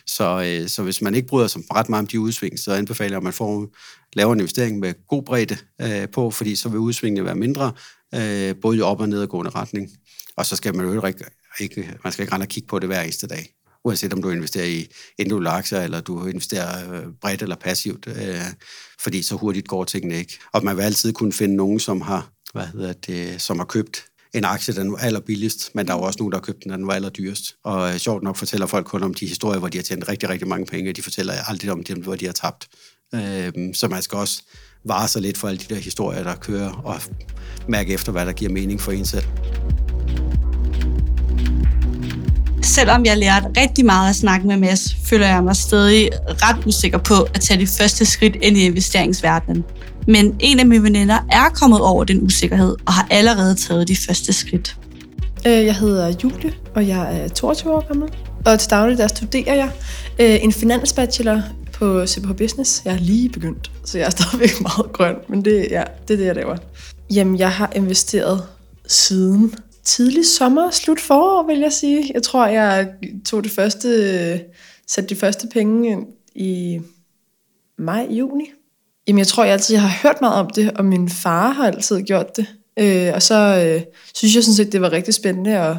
Så, 0.07 0.43
øh, 0.47 0.69
så 0.69 0.83
hvis 0.83 1.03
man 1.03 1.15
ikke 1.15 1.29
bryder 1.29 1.47
sig 1.47 1.63
ret 1.75 1.89
meget 1.89 2.03
om 2.03 2.07
de 2.07 2.21
udsving, 2.21 2.59
så 2.59 2.73
anbefaler 2.73 3.11
jeg, 3.11 3.17
at 3.17 3.23
man 3.23 3.33
får 3.33 3.67
laver 4.13 4.33
en 4.33 4.41
investering 4.41 4.79
med 4.79 4.95
god 5.09 5.23
bredde 5.23 5.57
øh, 5.83 6.09
på, 6.09 6.31
fordi 6.31 6.57
så 6.57 6.69
vil 6.69 6.79
udsvingene 6.79 7.25
være 7.25 7.35
mindre, 7.35 7.73
øh, 8.15 8.55
både 8.63 8.77
i 8.77 8.81
op- 8.81 9.01
og 9.01 9.09
nedadgående 9.09 9.51
retning. 9.51 9.91
Og 10.37 10.47
så 10.47 10.57
skal 10.57 10.77
man 10.77 10.87
jo 10.87 11.07
ikke, 11.07 11.25
ikke, 11.61 11.95
man 12.05 12.13
skal 12.13 12.23
ikke 12.23 12.35
rende 12.35 12.45
og 12.45 12.49
kigge 12.49 12.67
på 12.67 12.79
det 12.79 12.89
hver 12.89 13.01
eneste 13.01 13.27
dag 13.27 13.55
uanset 13.85 14.13
om 14.13 14.23
du 14.23 14.31
investerer 14.31 14.67
i 14.67 14.87
individuelle 15.19 15.51
aktier, 15.51 15.81
eller 15.81 16.01
du 16.01 16.27
investerer 16.27 16.93
øh, 16.93 17.07
bredt 17.21 17.43
eller 17.43 17.57
passivt, 17.57 18.07
øh, 18.07 18.43
fordi 19.01 19.23
så 19.23 19.37
hurtigt 19.37 19.69
går 19.69 19.85
tingene 19.85 20.19
ikke. 20.19 20.39
Og 20.53 20.65
man 20.65 20.77
vil 20.77 20.83
altid 20.83 21.13
kunne 21.13 21.33
finde 21.33 21.57
nogen, 21.57 21.81
som 21.81 22.01
har, 22.01 22.31
hvad 22.53 22.67
hedder 22.67 22.93
det, 22.93 23.43
som 23.43 23.59
har 23.59 23.67
købt 23.67 24.05
en 24.35 24.45
aktie, 24.45 24.75
den 24.75 24.93
var 24.93 24.99
allerbilligst, 24.99 25.75
men 25.75 25.87
der 25.87 25.95
var 25.95 26.01
også 26.01 26.19
nogen, 26.19 26.33
der 26.33 26.39
købte 26.39 26.61
den, 26.65 26.73
den 26.73 26.87
var 26.87 26.95
allerdyrest. 26.95 27.55
Og 27.65 27.93
øh, 27.93 27.97
sjovt 27.97 28.23
nok 28.23 28.37
fortæller 28.37 28.67
folk 28.67 28.87
kun 28.87 29.03
om 29.03 29.15
de 29.15 29.27
historier, 29.27 29.59
hvor 29.59 29.69
de 29.69 29.79
har 29.79 29.83
tjent 29.83 30.09
rigtig, 30.09 30.29
rigtig 30.29 30.49
mange 30.49 30.67
penge, 30.67 30.93
de 30.93 31.03
fortæller 31.03 31.35
aldrig 31.49 31.73
om 31.73 31.85
dem, 31.85 32.03
hvor 32.03 32.17
de 32.17 32.27
har 32.27 32.33
tabt. 32.33 32.69
Øh, 33.15 33.53
så 33.75 33.89
man 33.89 34.03
skal 34.03 34.19
også 34.19 34.43
vare 34.85 35.09
sig 35.09 35.23
lidt 35.23 35.39
for 35.39 35.49
alle 35.49 35.61
de 35.61 35.75
der 35.75 35.81
historier, 35.81 36.23
der 36.23 36.35
kører, 36.35 36.73
og 36.73 37.01
mærke 37.69 37.93
efter, 37.93 38.13
hvad 38.13 38.27
der 38.27 38.33
giver 38.33 38.51
mening 38.51 38.81
for 38.81 38.93
en 38.93 39.07
selv. 39.07 39.25
Selvom 42.63 43.05
jeg 43.05 43.17
lærte 43.17 43.47
rigtig 43.57 43.85
meget 43.85 44.11
at 44.11 44.17
snakke 44.17 44.47
med 44.47 44.57
Mads, 44.57 44.97
føler 45.05 45.27
jeg 45.27 45.45
mig 45.45 45.57
stadig 45.57 46.11
ret 46.27 46.67
usikker 46.67 46.99
på 46.99 47.15
at 47.35 47.41
tage 47.41 47.61
de 47.61 47.67
første 47.67 48.05
skridt 48.05 48.37
ind 48.43 48.57
i 48.57 48.65
investeringsverdenen. 48.65 49.65
Men 50.07 50.37
en 50.41 50.61
af 50.61 50.67
mine 50.67 50.83
veninder 50.83 51.19
er 51.31 51.49
kommet 51.55 51.81
over 51.81 52.05
den 52.05 52.23
usikkerhed 52.23 52.77
og 52.87 52.93
har 52.93 53.07
allerede 53.11 53.55
taget 53.55 53.89
de 53.89 53.97
første 53.97 54.33
skridt. 54.33 54.77
Øh, 55.47 55.53
jeg 55.53 55.77
hedder 55.77 56.15
Julie, 56.25 56.53
og 56.75 56.89
jeg 56.89 57.21
er 57.21 57.29
22 57.29 57.73
år 57.73 57.87
gammel. 57.89 58.09
Og 58.47 58.61
til 58.61 58.71
daglig 58.71 58.99
der 58.99 59.09
studerer 59.09 59.55
jeg 59.55 59.71
øh, 60.19 60.45
en 60.45 60.53
finansbachelor 60.53 61.43
på 61.73 62.07
CPH 62.07 62.33
Business. 62.33 62.83
Jeg 62.85 62.95
er 62.95 62.99
lige 62.99 63.29
begyndt, 63.29 63.71
så 63.85 63.99
jeg 63.99 64.07
er 64.07 64.11
stadigvæk 64.21 64.61
meget 64.61 64.93
grøn, 64.93 65.15
men 65.29 65.45
det, 65.45 65.67
ja, 65.71 65.83
det 66.09 66.15
er 66.15 66.19
det, 66.19 66.27
jeg 66.27 66.35
laver. 66.35 66.57
Jamen, 67.11 67.39
jeg 67.39 67.51
har 67.51 67.73
investeret 67.77 68.43
siden 68.87 69.55
tidlig 69.85 70.27
sommer, 70.27 70.71
slut 70.71 71.01
forår, 71.01 71.47
vil 71.47 71.59
jeg 71.59 71.73
sige. 71.73 72.11
Jeg 72.15 72.23
tror, 72.23 72.47
jeg 72.47 72.93
tog 73.27 73.45
det 73.45 73.53
første, 73.53 74.41
satte 74.87 75.15
de 75.15 75.21
første 75.21 75.49
penge 75.53 76.07
i 76.35 76.81
maj, 77.79 78.07
juni. 78.11 78.45
Jamen, 79.09 79.19
jeg 79.19 79.27
tror 79.27 79.45
jeg 79.45 79.53
altid, 79.53 79.75
jeg 79.75 79.83
har 79.83 80.09
hørt 80.09 80.21
meget 80.21 80.35
om 80.35 80.51
det, 80.51 80.73
og 80.73 80.85
min 80.85 81.09
far 81.09 81.53
har 81.53 81.67
altid 81.67 82.03
gjort 82.03 82.37
det. 82.37 82.47
Øh, 82.79 83.11
og 83.15 83.23
så 83.23 83.35
øh, 83.35 83.83
synes 84.15 84.35
jeg 84.35 84.45
sådan 84.45 84.55
set, 84.55 84.73
det 84.73 84.81
var 84.81 84.93
rigtig 84.93 85.15
spændende, 85.15 85.69
og 85.69 85.79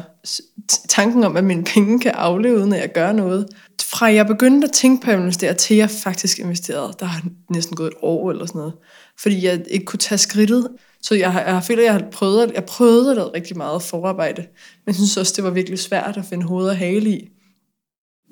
tanken 0.88 1.24
om, 1.24 1.36
at 1.36 1.44
mine 1.44 1.64
penge 1.64 2.00
kan 2.00 2.12
afleve, 2.12 2.58
uden 2.58 2.72
at 2.72 2.80
jeg 2.80 2.92
gør 2.92 3.12
noget. 3.12 3.48
Fra 3.82 4.06
jeg 4.06 4.26
begyndte 4.26 4.66
at 4.68 4.72
tænke 4.72 5.04
på 5.04 5.10
at 5.10 5.18
investere, 5.18 5.54
til 5.54 5.76
jeg 5.76 5.90
faktisk 5.90 6.38
investerede, 6.38 6.92
der 7.00 7.06
har 7.06 7.22
næsten 7.50 7.76
gået 7.76 7.86
et 7.86 7.94
år 8.02 8.30
eller 8.30 8.46
sådan 8.46 8.58
noget. 8.58 8.74
Fordi 9.18 9.44
jeg 9.44 9.64
ikke 9.70 9.86
kunne 9.86 9.98
tage 9.98 10.18
skridtet. 10.18 10.68
Så 11.02 11.14
jeg, 11.14 11.44
jeg 11.46 11.62
føler, 11.64 11.82
at 11.82 11.84
jeg 11.84 11.92
har 11.92 12.10
prøvet, 12.12 12.52
jeg 12.54 12.64
prøvede 12.64 13.10
at 13.10 13.16
lave 13.16 13.34
rigtig 13.34 13.56
meget 13.56 13.82
forarbejde. 13.82 14.42
Men 14.42 14.86
jeg 14.86 14.94
synes 14.94 15.16
også, 15.16 15.32
det 15.36 15.44
var 15.44 15.50
virkelig 15.50 15.78
svært 15.78 16.16
at 16.16 16.24
finde 16.24 16.46
hoved 16.46 16.68
og 16.68 16.76
hale 16.76 17.10
i. 17.10 17.28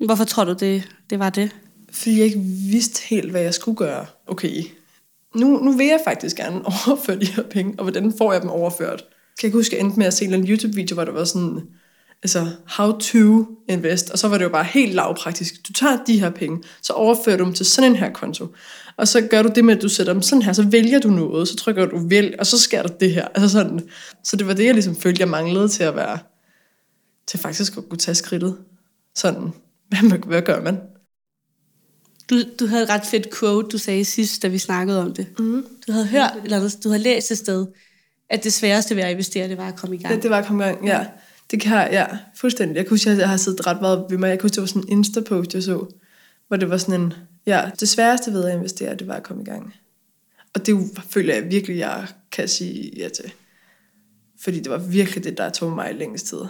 Hvorfor 0.05 0.23
tror 0.23 0.43
du, 0.43 0.53
det, 0.53 0.89
det 1.09 1.19
var 1.19 1.29
det? 1.29 1.55
Fordi 1.91 2.17
jeg 2.17 2.25
ikke 2.25 2.39
vidste 2.71 3.03
helt, 3.09 3.31
hvad 3.31 3.41
jeg 3.41 3.53
skulle 3.53 3.77
gøre. 3.77 4.05
Okay, 4.27 4.63
nu, 5.35 5.59
nu 5.59 5.71
vil 5.71 5.85
jeg 5.85 5.99
faktisk 6.03 6.37
gerne 6.37 6.61
overføre 6.87 7.19
de 7.19 7.25
her 7.25 7.43
penge, 7.43 7.73
og 7.77 7.83
hvordan 7.83 8.13
får 8.17 8.33
jeg 8.33 8.41
dem 8.41 8.49
overført? 8.49 8.99
Kan 8.99 9.43
jeg 9.43 9.47
ikke 9.47 9.57
huske, 9.57 9.75
at 9.75 9.77
jeg 9.77 9.85
endte 9.85 9.99
med 9.99 10.07
at 10.07 10.13
se 10.13 10.25
en 10.25 10.47
YouTube-video, 10.47 10.93
hvor 10.93 11.05
der 11.05 11.11
var 11.11 11.23
sådan, 11.23 11.61
altså, 12.23 12.47
how 12.65 12.97
to 12.99 13.45
invest, 13.69 14.09
og 14.09 14.19
så 14.19 14.27
var 14.27 14.37
det 14.37 14.45
jo 14.45 14.49
bare 14.49 14.63
helt 14.63 14.93
lavpraktisk. 14.93 15.67
Du 15.67 15.73
tager 15.73 15.97
de 16.07 16.19
her 16.19 16.29
penge, 16.29 16.63
så 16.81 16.93
overfører 16.93 17.37
du 17.37 17.43
dem 17.43 17.53
til 17.53 17.65
sådan 17.65 17.91
en 17.91 17.95
her 17.95 18.09
konto, 18.13 18.47
og 18.97 19.07
så 19.07 19.21
gør 19.21 19.41
du 19.41 19.49
det 19.55 19.65
med, 19.65 19.75
at 19.75 19.81
du 19.81 19.89
sætter 19.89 20.13
dem 20.13 20.21
sådan 20.21 20.41
her, 20.41 20.53
så 20.53 20.63
vælger 20.63 20.99
du 20.99 21.09
noget, 21.09 21.47
så 21.47 21.55
trykker 21.55 21.85
du 21.85 22.07
vælg, 22.07 22.35
og 22.39 22.45
så 22.45 22.59
sker 22.59 22.81
der 22.81 22.89
det 22.89 23.13
her. 23.13 23.27
Altså 23.27 23.49
sådan. 23.49 23.89
Så 24.23 24.35
det 24.35 24.47
var 24.47 24.53
det, 24.53 24.65
jeg 24.65 24.73
ligesom 24.73 24.95
følte, 24.95 25.21
jeg 25.21 25.29
manglede 25.29 25.67
til 25.67 25.83
at 25.83 25.95
være, 25.95 26.19
til 27.27 27.39
faktisk 27.39 27.77
at 27.77 27.89
kunne 27.89 27.97
tage 27.97 28.15
skridtet. 28.15 28.57
Sådan, 29.15 29.53
hvad, 29.89 30.17
hvad 30.25 30.41
gør 30.41 30.61
man? 30.61 30.77
Du, 32.29 32.41
du 32.59 32.67
havde 32.67 32.83
et 32.83 32.89
ret 32.89 33.05
fedt 33.05 33.39
quote, 33.39 33.67
du 33.67 33.77
sagde 33.77 34.05
sidst, 34.05 34.43
da 34.43 34.47
vi 34.47 34.57
snakkede 34.57 35.01
om 35.01 35.13
det. 35.13 35.27
Mm. 35.39 35.65
Du 35.87 35.91
havde 35.91 36.07
hørt, 36.07 36.33
eller 36.43 36.75
du 36.83 36.89
havde 36.89 37.03
læst 37.03 37.31
et 37.31 37.37
sted, 37.37 37.65
at 38.29 38.43
det 38.43 38.53
sværeste 38.53 38.95
ved 38.95 39.03
at 39.03 39.11
investere, 39.11 39.47
det 39.47 39.57
var 39.57 39.67
at 39.67 39.75
komme 39.75 39.95
i 39.95 39.99
gang. 39.99 40.15
Det, 40.15 40.23
det 40.23 40.31
var 40.31 40.37
at 40.37 40.45
komme 40.45 40.63
i 40.63 40.67
gang, 40.67 40.85
ja. 40.85 41.05
Det 41.51 41.61
kan 41.61 41.77
jeg, 41.77 41.89
ja, 41.91 42.17
fuldstændig. 42.35 42.75
Jeg 42.75 42.85
kan 42.85 42.89
huske, 42.89 43.09
at 43.09 43.17
jeg 43.17 43.29
har 43.29 43.37
siddet 43.37 43.67
ret 43.67 43.81
meget 43.81 44.05
ved 44.09 44.17
mig. 44.17 44.29
Jeg 44.29 44.39
kan 44.39 44.43
huske, 44.43 44.55
det 44.55 44.61
var 44.61 44.67
sådan 44.67 44.83
en 44.89 44.97
Insta-post, 44.97 45.53
jeg 45.53 45.63
så, 45.63 45.85
hvor 46.47 46.57
det 46.57 46.69
var 46.69 46.77
sådan 46.77 47.01
en, 47.01 47.13
ja, 47.45 47.71
det 47.79 47.89
sværeste 47.89 48.33
ved 48.33 48.45
at 48.45 48.57
investere, 48.57 48.95
det 48.95 49.07
var 49.07 49.15
at 49.15 49.23
komme 49.23 49.41
i 49.41 49.45
gang. 49.45 49.73
Og 50.55 50.65
det 50.65 50.99
føler 51.09 51.33
jeg 51.33 51.51
virkelig, 51.51 51.77
jeg 51.77 52.07
kan 52.31 52.47
sige 52.47 52.91
ja 52.97 53.09
til. 53.09 53.33
Fordi 54.39 54.59
det 54.59 54.71
var 54.71 54.77
virkelig 54.77 55.23
det, 55.23 55.37
der 55.37 55.49
tog 55.49 55.71
mig 55.71 55.95
længst 55.95 56.27
tid. 56.27 56.41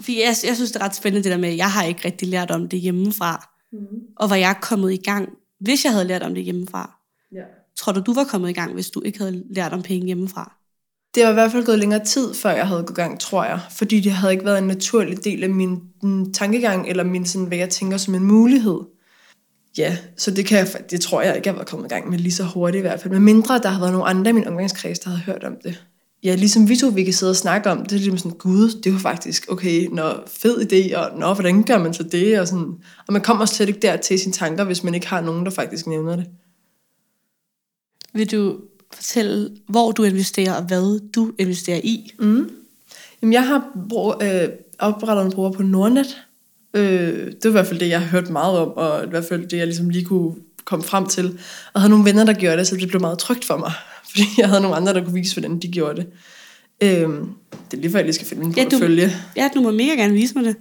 Fordi 0.00 0.20
jeg, 0.20 0.34
jeg 0.44 0.56
synes, 0.56 0.72
det 0.72 0.80
er 0.80 0.84
ret 0.84 0.96
spændende 0.96 1.24
det 1.24 1.32
der 1.32 1.38
med, 1.38 1.48
at 1.48 1.56
jeg 1.56 1.72
har 1.72 1.84
ikke 1.84 2.00
rigtig 2.04 2.28
lært 2.28 2.50
om 2.50 2.68
det 2.68 2.80
hjemmefra. 2.80 3.48
Mm. 3.72 3.78
Og 4.16 4.30
var 4.30 4.36
jeg 4.36 4.56
kommet 4.62 4.92
i 4.92 4.96
gang, 4.96 5.28
hvis 5.60 5.84
jeg 5.84 5.92
havde 5.92 6.04
lært 6.04 6.22
om 6.22 6.34
det 6.34 6.44
hjemmefra? 6.44 6.98
Ja. 7.32 7.42
Tror 7.76 7.92
du, 7.92 8.00
du 8.00 8.14
var 8.14 8.24
kommet 8.24 8.50
i 8.50 8.52
gang, 8.52 8.74
hvis 8.74 8.90
du 8.90 9.02
ikke 9.02 9.18
havde 9.18 9.44
lært 9.50 9.72
om 9.72 9.82
penge 9.82 10.06
hjemmefra? 10.06 10.56
Det 11.14 11.24
var 11.24 11.30
i 11.30 11.32
hvert 11.32 11.52
fald 11.52 11.66
gået 11.66 11.78
længere 11.78 12.04
tid, 12.04 12.34
før 12.34 12.50
jeg 12.50 12.66
havde 12.66 12.82
gået 12.82 12.96
gang, 12.96 13.20
tror 13.20 13.44
jeg. 13.44 13.60
Fordi 13.70 14.00
det 14.00 14.12
havde 14.12 14.32
ikke 14.32 14.44
været 14.44 14.58
en 14.58 14.66
naturlig 14.66 15.24
del 15.24 15.44
af 15.44 15.50
min 15.50 15.80
mm, 16.02 16.32
tankegang, 16.32 16.88
eller 16.88 17.04
min, 17.04 17.26
sådan, 17.26 17.46
hvad 17.46 17.58
jeg 17.58 17.70
tænker 17.70 17.96
som 17.96 18.14
en 18.14 18.24
mulighed. 18.24 18.78
Ja, 19.78 19.96
så 20.16 20.30
det, 20.30 20.46
kan 20.46 20.58
jeg, 20.58 20.68
det 20.90 21.00
tror 21.00 21.22
jeg 21.22 21.36
ikke, 21.36 21.48
jeg 21.48 21.56
var 21.56 21.64
kommet 21.64 21.86
i 21.86 21.88
gang 21.88 22.10
med 22.10 22.18
lige 22.18 22.32
så 22.32 22.44
hurtigt 22.44 22.80
i 22.80 22.86
hvert 22.86 23.00
fald. 23.00 23.14
Men 23.14 23.22
mindre, 23.22 23.58
der 23.58 23.68
havde 23.68 23.80
været 23.80 23.92
nogle 23.92 24.06
andre 24.06 24.30
i 24.30 24.34
min 24.34 24.46
omgangskreds, 24.46 24.98
der 24.98 25.10
havde 25.10 25.22
hørt 25.22 25.44
om 25.44 25.56
det. 25.64 25.84
Ja, 26.24 26.34
ligesom 26.34 26.68
vi 26.68 26.76
to, 26.76 26.88
vi 26.88 27.04
kan 27.04 27.12
sidde 27.12 27.30
og 27.30 27.36
snakke 27.36 27.70
om, 27.70 27.82
det 27.82 27.92
er 27.92 27.96
ligesom 27.96 28.18
sådan, 28.18 28.38
gud, 28.38 28.80
det 28.82 28.92
var 28.92 28.98
faktisk, 28.98 29.52
okay, 29.52 29.88
når 29.92 30.22
fed 30.26 30.72
idé, 30.72 30.96
og 30.96 31.18
nå, 31.18 31.34
hvordan 31.34 31.62
gør 31.62 31.78
man 31.78 31.94
så 31.94 32.02
det, 32.02 32.40
og 32.40 32.48
sådan. 32.48 32.74
Og 33.06 33.12
man 33.12 33.22
kommer 33.22 33.44
slet 33.44 33.68
ikke 33.68 33.80
der 33.80 33.96
til 33.96 34.18
sine 34.18 34.32
tanker, 34.32 34.64
hvis 34.64 34.84
man 34.84 34.94
ikke 34.94 35.06
har 35.06 35.20
nogen, 35.20 35.44
der 35.44 35.50
faktisk 35.50 35.86
nævner 35.86 36.16
det. 36.16 36.26
Vil 38.14 38.30
du 38.30 38.56
fortælle, 38.94 39.50
hvor 39.66 39.92
du 39.92 40.02
investerer, 40.02 40.52
og 40.52 40.62
hvad 40.62 41.00
du 41.10 41.32
investerer 41.38 41.80
i? 41.84 42.12
Mm. 42.18 42.50
Jamen, 43.22 43.32
jeg 43.32 43.46
har 43.46 43.64
brug, 43.88 44.22
øh, 44.22 44.48
oprettet 44.78 45.26
en 45.26 45.32
bruger 45.32 45.52
på 45.52 45.62
Nordnet. 45.62 46.22
Øh, 46.74 47.26
det 47.26 47.44
var 47.44 47.50
i 47.50 47.52
hvert 47.52 47.66
fald 47.66 47.80
det, 47.80 47.88
jeg 47.88 48.00
har 48.00 48.08
hørt 48.08 48.30
meget 48.30 48.58
om, 48.58 48.68
og 48.68 49.04
i 49.04 49.08
hvert 49.08 49.24
fald 49.24 49.46
det, 49.46 49.56
jeg 49.56 49.66
ligesom 49.66 49.88
lige 49.88 50.04
kunne 50.04 50.34
komme 50.64 50.84
frem 50.84 51.06
til. 51.06 51.38
Og 51.72 51.80
havde 51.80 51.90
nogle 51.90 52.04
venner, 52.04 52.24
der 52.24 52.32
gjorde 52.32 52.56
det, 52.56 52.66
så 52.66 52.76
det 52.76 52.88
blev 52.88 53.00
meget 53.00 53.18
trygt 53.18 53.44
for 53.44 53.56
mig. 53.56 53.72
Fordi 54.10 54.24
jeg 54.38 54.48
havde 54.48 54.60
nogle 54.60 54.76
andre, 54.76 54.94
der 54.94 55.04
kunne 55.04 55.14
vise, 55.14 55.34
hvordan 55.34 55.58
de 55.58 55.68
gjorde 55.68 55.96
det. 55.96 56.06
Øhm, 56.82 57.28
det 57.70 57.76
er 57.76 57.80
lige 57.80 57.90
før, 57.90 57.98
jeg 57.98 58.04
lige 58.04 58.14
skal 58.14 58.26
finde 58.26 58.42
min 58.44 58.54
portefølje. 58.54 59.02
Ja, 59.02 59.08
du, 59.08 59.14
ja, 59.36 59.48
du 59.54 59.60
må 59.60 59.70
mega 59.70 59.90
gerne 59.90 60.14
vise 60.14 60.34
mig 60.34 60.44
det. 60.44 60.56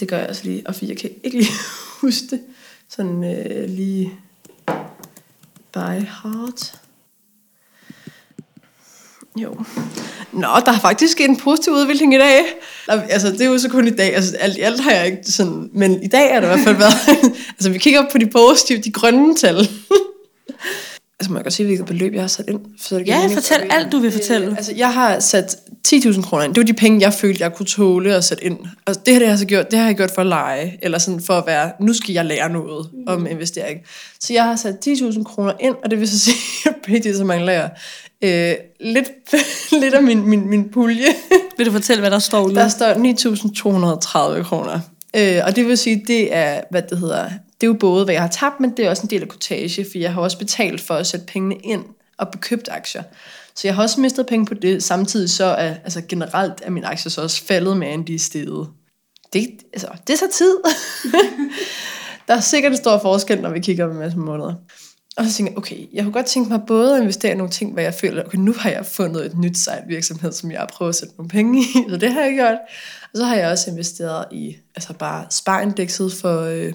Det 0.00 0.08
gør 0.08 0.18
jeg 0.18 0.28
også 0.28 0.44
lige, 0.44 0.62
og 0.66 0.74
fordi 0.74 0.88
jeg 0.88 0.96
kan 0.96 1.10
ikke 1.24 1.38
lige 1.38 1.52
huske 2.00 2.26
det. 2.30 2.40
Sådan 2.88 3.24
øh, 3.24 3.68
lige 3.68 4.12
by 5.72 5.78
heart. 6.22 6.80
Jo. 9.36 9.54
Nå, 10.32 10.48
der 10.66 10.72
er 10.72 10.78
faktisk 10.78 11.20
en 11.20 11.36
positiv 11.36 11.72
udvikling 11.72 12.14
i 12.14 12.18
dag. 12.18 12.42
Altså, 12.88 13.32
det 13.32 13.40
er 13.40 13.46
jo 13.46 13.58
så 13.58 13.68
kun 13.68 13.86
i 13.86 13.90
dag. 13.90 14.14
Altså, 14.14 14.36
alt 14.36 14.58
alt 14.60 14.80
har 14.80 14.90
jeg 14.90 15.06
ikke 15.06 15.18
sådan... 15.24 15.70
Men 15.74 16.02
i 16.02 16.06
dag 16.06 16.30
er 16.30 16.40
det 16.40 16.46
i 16.46 16.48
hvert 16.48 16.64
fald 16.64 16.76
været... 16.76 16.94
altså, 17.56 17.70
vi 17.70 17.78
kigger 17.78 18.04
på 18.12 18.18
de 18.18 18.26
positive, 18.26 18.78
de 18.78 18.90
grønne 18.90 19.36
tal. 19.36 19.56
altså, 21.20 21.30
må 21.30 21.36
jeg 21.36 21.44
godt 21.44 21.54
sige, 21.54 21.66
hvilket 21.66 21.86
beløb 21.86 22.14
jeg 22.14 22.22
har 22.22 22.28
sat 22.28 22.44
ind? 22.48 22.60
Så 22.78 22.98
det 22.98 23.06
ja, 23.06 23.18
mening, 23.18 23.34
fortæl 23.34 23.60
alt, 23.60 23.72
alt, 23.72 23.92
du 23.92 23.98
vil 23.98 24.12
fortælle. 24.12 24.46
Øh, 24.46 24.56
altså, 24.56 24.72
jeg 24.76 24.94
har 24.94 25.20
sat 25.20 25.56
10.000 25.88 26.22
kroner 26.22 26.44
ind. 26.44 26.54
Det 26.54 26.60
var 26.60 26.66
de 26.66 26.74
penge, 26.74 27.00
jeg 27.00 27.12
følte, 27.12 27.42
jeg 27.42 27.54
kunne 27.54 27.66
tåle 27.66 28.14
at 28.14 28.24
sætte 28.24 28.44
ind. 28.44 28.58
Altså, 28.86 29.02
det 29.06 29.14
her 29.14 29.18
det 29.18 29.28
har 29.28 29.32
jeg 29.32 29.38
så 29.38 29.46
gjort, 29.46 29.70
det 29.70 29.78
har 29.78 29.86
jeg 29.86 29.96
gjort 29.96 30.10
for 30.10 30.20
at 30.20 30.26
lege. 30.26 30.78
Eller 30.82 30.98
sådan 30.98 31.20
for 31.20 31.34
at 31.34 31.46
være, 31.46 31.72
nu 31.80 31.92
skal 31.92 32.12
jeg 32.12 32.24
lære 32.24 32.48
noget 32.48 32.88
mm. 32.92 33.04
om 33.06 33.26
investering. 33.26 33.80
Så 34.20 34.32
jeg 34.32 34.44
har 34.44 34.56
sat 34.56 34.86
10.000 34.86 35.22
kroner 35.22 35.52
ind, 35.60 35.74
og 35.84 35.90
det 35.90 36.00
vil 36.00 36.08
så 36.08 36.18
sige, 36.18 36.36
at 37.10 37.16
så 37.16 37.24
mangler 37.24 37.52
jeg 37.52 37.70
øh, 38.22 38.54
lidt, 38.80 39.08
lidt 39.82 39.94
af 39.94 40.02
min, 40.02 40.28
min, 40.28 40.48
min 40.48 40.68
pulje. 40.68 41.08
Vil 41.56 41.66
du 41.66 41.72
fortælle, 41.72 42.00
hvad 42.00 42.10
der 42.10 42.18
står 42.18 42.48
nu? 42.48 42.54
Der 42.54 42.68
står 42.68 44.36
9.230 44.38 44.42
kroner. 44.42 44.80
Øh, 45.16 45.42
og 45.44 45.56
det 45.56 45.66
vil 45.66 45.78
sige, 45.78 46.04
det 46.06 46.34
er, 46.34 46.60
hvad 46.70 46.82
det 46.82 46.98
hedder, 46.98 47.24
det 47.60 47.62
er 47.62 47.66
jo 47.66 47.76
både, 47.80 48.04
hvad 48.04 48.14
jeg 48.14 48.22
har 48.22 48.28
tabt, 48.28 48.60
men 48.60 48.70
det 48.76 48.86
er 48.86 48.90
også 48.90 49.02
en 49.02 49.10
del 49.10 49.22
af 49.22 49.28
kortage, 49.28 49.84
for 49.84 49.98
jeg 49.98 50.12
har 50.12 50.20
også 50.20 50.38
betalt 50.38 50.80
for 50.80 50.94
at 50.94 51.06
sætte 51.06 51.26
pengene 51.26 51.56
ind 51.56 51.84
og 52.18 52.28
bekøbt 52.28 52.68
aktier. 52.72 53.02
Så 53.54 53.68
jeg 53.68 53.74
har 53.74 53.82
også 53.82 54.00
mistet 54.00 54.26
penge 54.26 54.46
på 54.46 54.54
det, 54.54 54.82
samtidig 54.82 55.30
så 55.30 55.44
er 55.44 55.74
altså 55.84 56.02
generelt 56.08 56.54
er 56.62 56.70
min 56.70 56.84
aktier 56.84 57.10
så 57.10 57.22
også 57.22 57.44
faldet 57.44 57.76
med, 57.76 57.94
end 57.94 58.06
de 58.06 58.14
er 58.14 58.18
steget. 58.18 58.68
Det, 59.32 59.48
altså, 59.72 59.88
det 60.06 60.18
så 60.18 60.24
tid. 60.32 60.56
der 62.28 62.34
er 62.34 62.40
sikkert 62.40 62.72
en 62.72 62.78
stor 62.78 62.98
forskel, 62.98 63.40
når 63.40 63.50
vi 63.50 63.60
kigger 63.60 63.84
om 63.84 63.90
en 63.90 63.96
masse 63.96 64.18
måneder. 64.18 64.54
Og 65.16 65.24
så 65.24 65.32
tænkte 65.32 65.50
jeg, 65.50 65.58
okay, 65.58 65.76
jeg 65.92 66.04
kunne 66.04 66.12
godt 66.12 66.26
tænke 66.26 66.50
mig 66.50 66.60
både 66.66 66.96
at 66.96 67.00
investere 67.00 67.32
i 67.32 67.36
nogle 67.36 67.52
ting, 67.52 67.72
hvor 67.72 67.80
jeg 67.82 67.94
føler, 67.94 68.24
okay, 68.24 68.38
nu 68.38 68.54
har 68.58 68.70
jeg 68.70 68.86
fundet 68.86 69.26
et 69.26 69.38
nyt 69.38 69.58
sejt 69.58 69.82
virksomhed, 69.88 70.32
som 70.32 70.50
jeg 70.50 70.58
har 70.58 70.66
prøvet 70.66 70.88
at 70.88 70.94
sætte 70.94 71.14
nogle 71.18 71.28
penge 71.28 71.60
i, 71.60 71.64
så 71.90 71.96
det 71.96 72.12
har 72.12 72.20
jeg 72.20 72.34
gjort. 72.34 72.58
Og 73.12 73.16
så 73.18 73.24
har 73.24 73.36
jeg 73.36 73.50
også 73.50 73.70
investeret 73.70 74.24
i, 74.32 74.56
altså 74.74 74.92
bare 74.92 75.26
spareindekset 75.30 76.12
for, 76.12 76.40
øh, 76.40 76.72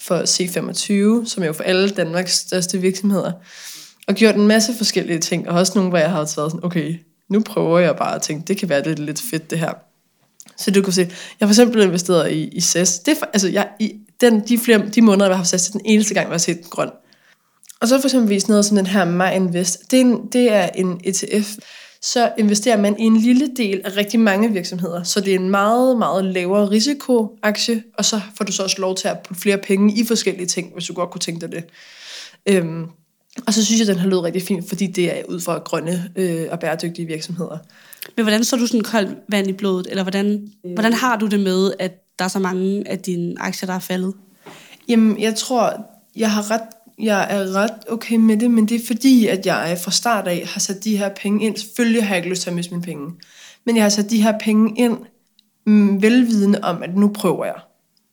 for 0.00 0.18
C25, 0.18 1.28
som 1.28 1.42
er 1.42 1.46
jo 1.46 1.52
for 1.52 1.62
alle 1.62 1.90
Danmarks 1.90 2.32
største 2.32 2.78
virksomheder. 2.78 3.32
Og 4.08 4.14
gjort 4.14 4.34
en 4.34 4.46
masse 4.46 4.74
forskellige 4.74 5.18
ting, 5.18 5.48
og 5.48 5.58
også 5.58 5.72
nogle, 5.74 5.88
hvor 5.90 5.98
jeg 5.98 6.10
har 6.10 6.16
været 6.16 6.30
sådan, 6.30 6.60
okay, 6.62 6.98
nu 7.28 7.40
prøver 7.40 7.78
jeg 7.78 7.96
bare 7.96 8.14
at 8.14 8.22
tænke, 8.22 8.44
det 8.46 8.56
kan 8.56 8.68
være 8.68 8.82
lidt, 8.82 8.98
lidt 8.98 9.22
fedt 9.30 9.50
det 9.50 9.58
her. 9.58 9.72
Så 10.56 10.70
du 10.70 10.82
kan 10.82 10.92
se, 10.92 11.00
jeg 11.00 11.08
har 11.40 11.46
for 11.46 11.52
eksempel 11.52 11.82
investeret 11.82 12.32
i, 12.32 12.48
i 12.48 12.60
SAS. 12.60 12.98
Det 12.98 13.18
er, 13.18 13.26
altså, 13.32 13.48
jeg, 13.48 13.68
i 13.80 13.92
den, 14.20 14.40
de, 14.48 14.58
flere, 14.58 14.88
de 14.94 15.02
måneder, 15.02 15.26
jeg 15.26 15.34
har 15.34 15.36
haft 15.36 15.48
SAS, 15.48 15.62
det 15.62 15.68
er 15.68 15.78
den 15.78 15.86
eneste 15.86 16.14
gang, 16.14 16.26
jeg 16.26 16.32
har 16.32 16.38
set 16.38 16.56
den 16.56 16.70
grøn. 16.70 16.90
Og 17.80 17.88
så 17.88 18.00
for 18.00 18.08
eksempel 18.08 18.44
noget 18.48 18.64
som 18.64 18.76
den 18.76 18.86
her 18.86 19.04
My 19.04 19.36
Invest. 19.36 19.90
Det 19.90 20.00
er 20.00 20.04
en, 20.04 20.26
det 20.32 20.52
er 20.52 20.68
en 20.74 21.00
ETF, 21.04 21.54
så 22.02 22.32
investerer 22.38 22.76
man 22.76 22.98
i 22.98 23.02
en 23.02 23.16
lille 23.16 23.50
del 23.56 23.80
af 23.84 23.96
rigtig 23.96 24.20
mange 24.20 24.52
virksomheder. 24.52 25.02
Så 25.02 25.20
det 25.20 25.34
er 25.34 25.38
en 25.38 25.50
meget, 25.50 25.98
meget 25.98 26.24
lavere 26.24 26.70
risikoaktie, 26.70 27.82
og 27.94 28.04
så 28.04 28.20
får 28.36 28.44
du 28.44 28.52
så 28.52 28.62
også 28.62 28.80
lov 28.80 28.96
til 28.96 29.08
at 29.08 29.18
putte 29.18 29.42
flere 29.42 29.58
penge 29.58 30.00
i 30.00 30.04
forskellige 30.04 30.46
ting, 30.46 30.72
hvis 30.74 30.86
du 30.86 30.92
godt 30.92 31.10
kunne 31.10 31.20
tænke 31.20 31.40
dig 31.40 31.52
det. 31.52 31.64
Øhm, 32.46 32.86
og 33.46 33.54
så 33.54 33.64
synes 33.64 33.80
jeg, 33.80 33.86
den 33.86 33.98
har 33.98 34.08
løbet 34.08 34.22
rigtig 34.22 34.42
fint, 34.42 34.68
fordi 34.68 34.86
det 34.86 35.18
er 35.18 35.22
ud 35.28 35.40
fra 35.40 35.58
grønne 35.58 36.10
øh, 36.16 36.46
og 36.50 36.60
bæredygtige 36.60 37.06
virksomheder. 37.06 37.58
Men 38.16 38.24
hvordan 38.24 38.44
så 38.44 38.56
du 38.56 38.66
sådan 38.66 38.80
koldt 38.80 39.18
vand 39.28 39.48
i 39.48 39.52
blodet? 39.52 39.86
Eller 39.90 40.02
hvordan, 40.02 40.48
hvordan 40.74 40.92
har 40.92 41.16
du 41.16 41.26
det 41.26 41.40
med, 41.40 41.72
at 41.78 42.18
der 42.18 42.24
er 42.24 42.28
så 42.28 42.38
mange 42.38 42.88
af 42.88 42.98
dine 42.98 43.34
aktier, 43.38 43.66
der 43.66 43.74
er 43.74 43.78
faldet? 43.78 44.14
Jamen, 44.88 45.20
jeg 45.20 45.34
tror, 45.34 45.86
jeg 46.16 46.30
har 46.30 46.50
ret 46.50 46.60
jeg 47.00 47.26
er 47.30 47.52
ret 47.54 47.72
okay 47.88 48.16
med 48.16 48.36
det, 48.36 48.50
men 48.50 48.68
det 48.68 48.82
er 48.82 48.86
fordi, 48.86 49.26
at 49.26 49.46
jeg 49.46 49.78
fra 49.84 49.90
start 49.90 50.28
af 50.28 50.46
har 50.46 50.60
sat 50.60 50.84
de 50.84 50.96
her 50.96 51.08
penge 51.08 51.46
ind. 51.46 51.56
Selvfølgelig 51.56 52.04
har 52.04 52.14
jeg 52.14 52.16
ikke 52.16 52.30
lyst 52.30 52.42
til 52.42 52.50
at 52.50 52.56
miste 52.56 52.72
mine 52.72 52.82
penge. 52.82 53.10
Men 53.66 53.76
jeg 53.76 53.84
har 53.84 53.88
sat 53.88 54.10
de 54.10 54.22
her 54.22 54.38
penge 54.38 54.74
ind 54.76 54.98
mm, 55.66 56.02
velvidende 56.02 56.60
om, 56.62 56.82
at 56.82 56.96
nu 56.96 57.08
prøver 57.08 57.44
jeg. 57.44 57.54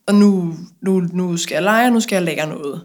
Og 0.08 0.16
nu, 0.16 0.54
nu, 0.82 1.00
nu 1.00 1.38
skal 1.38 1.56
jeg 1.56 1.64
lege, 1.64 1.92
nu 1.92 2.00
skal 2.00 2.16
jeg 2.16 2.24
lære 2.24 2.50
noget. 2.50 2.84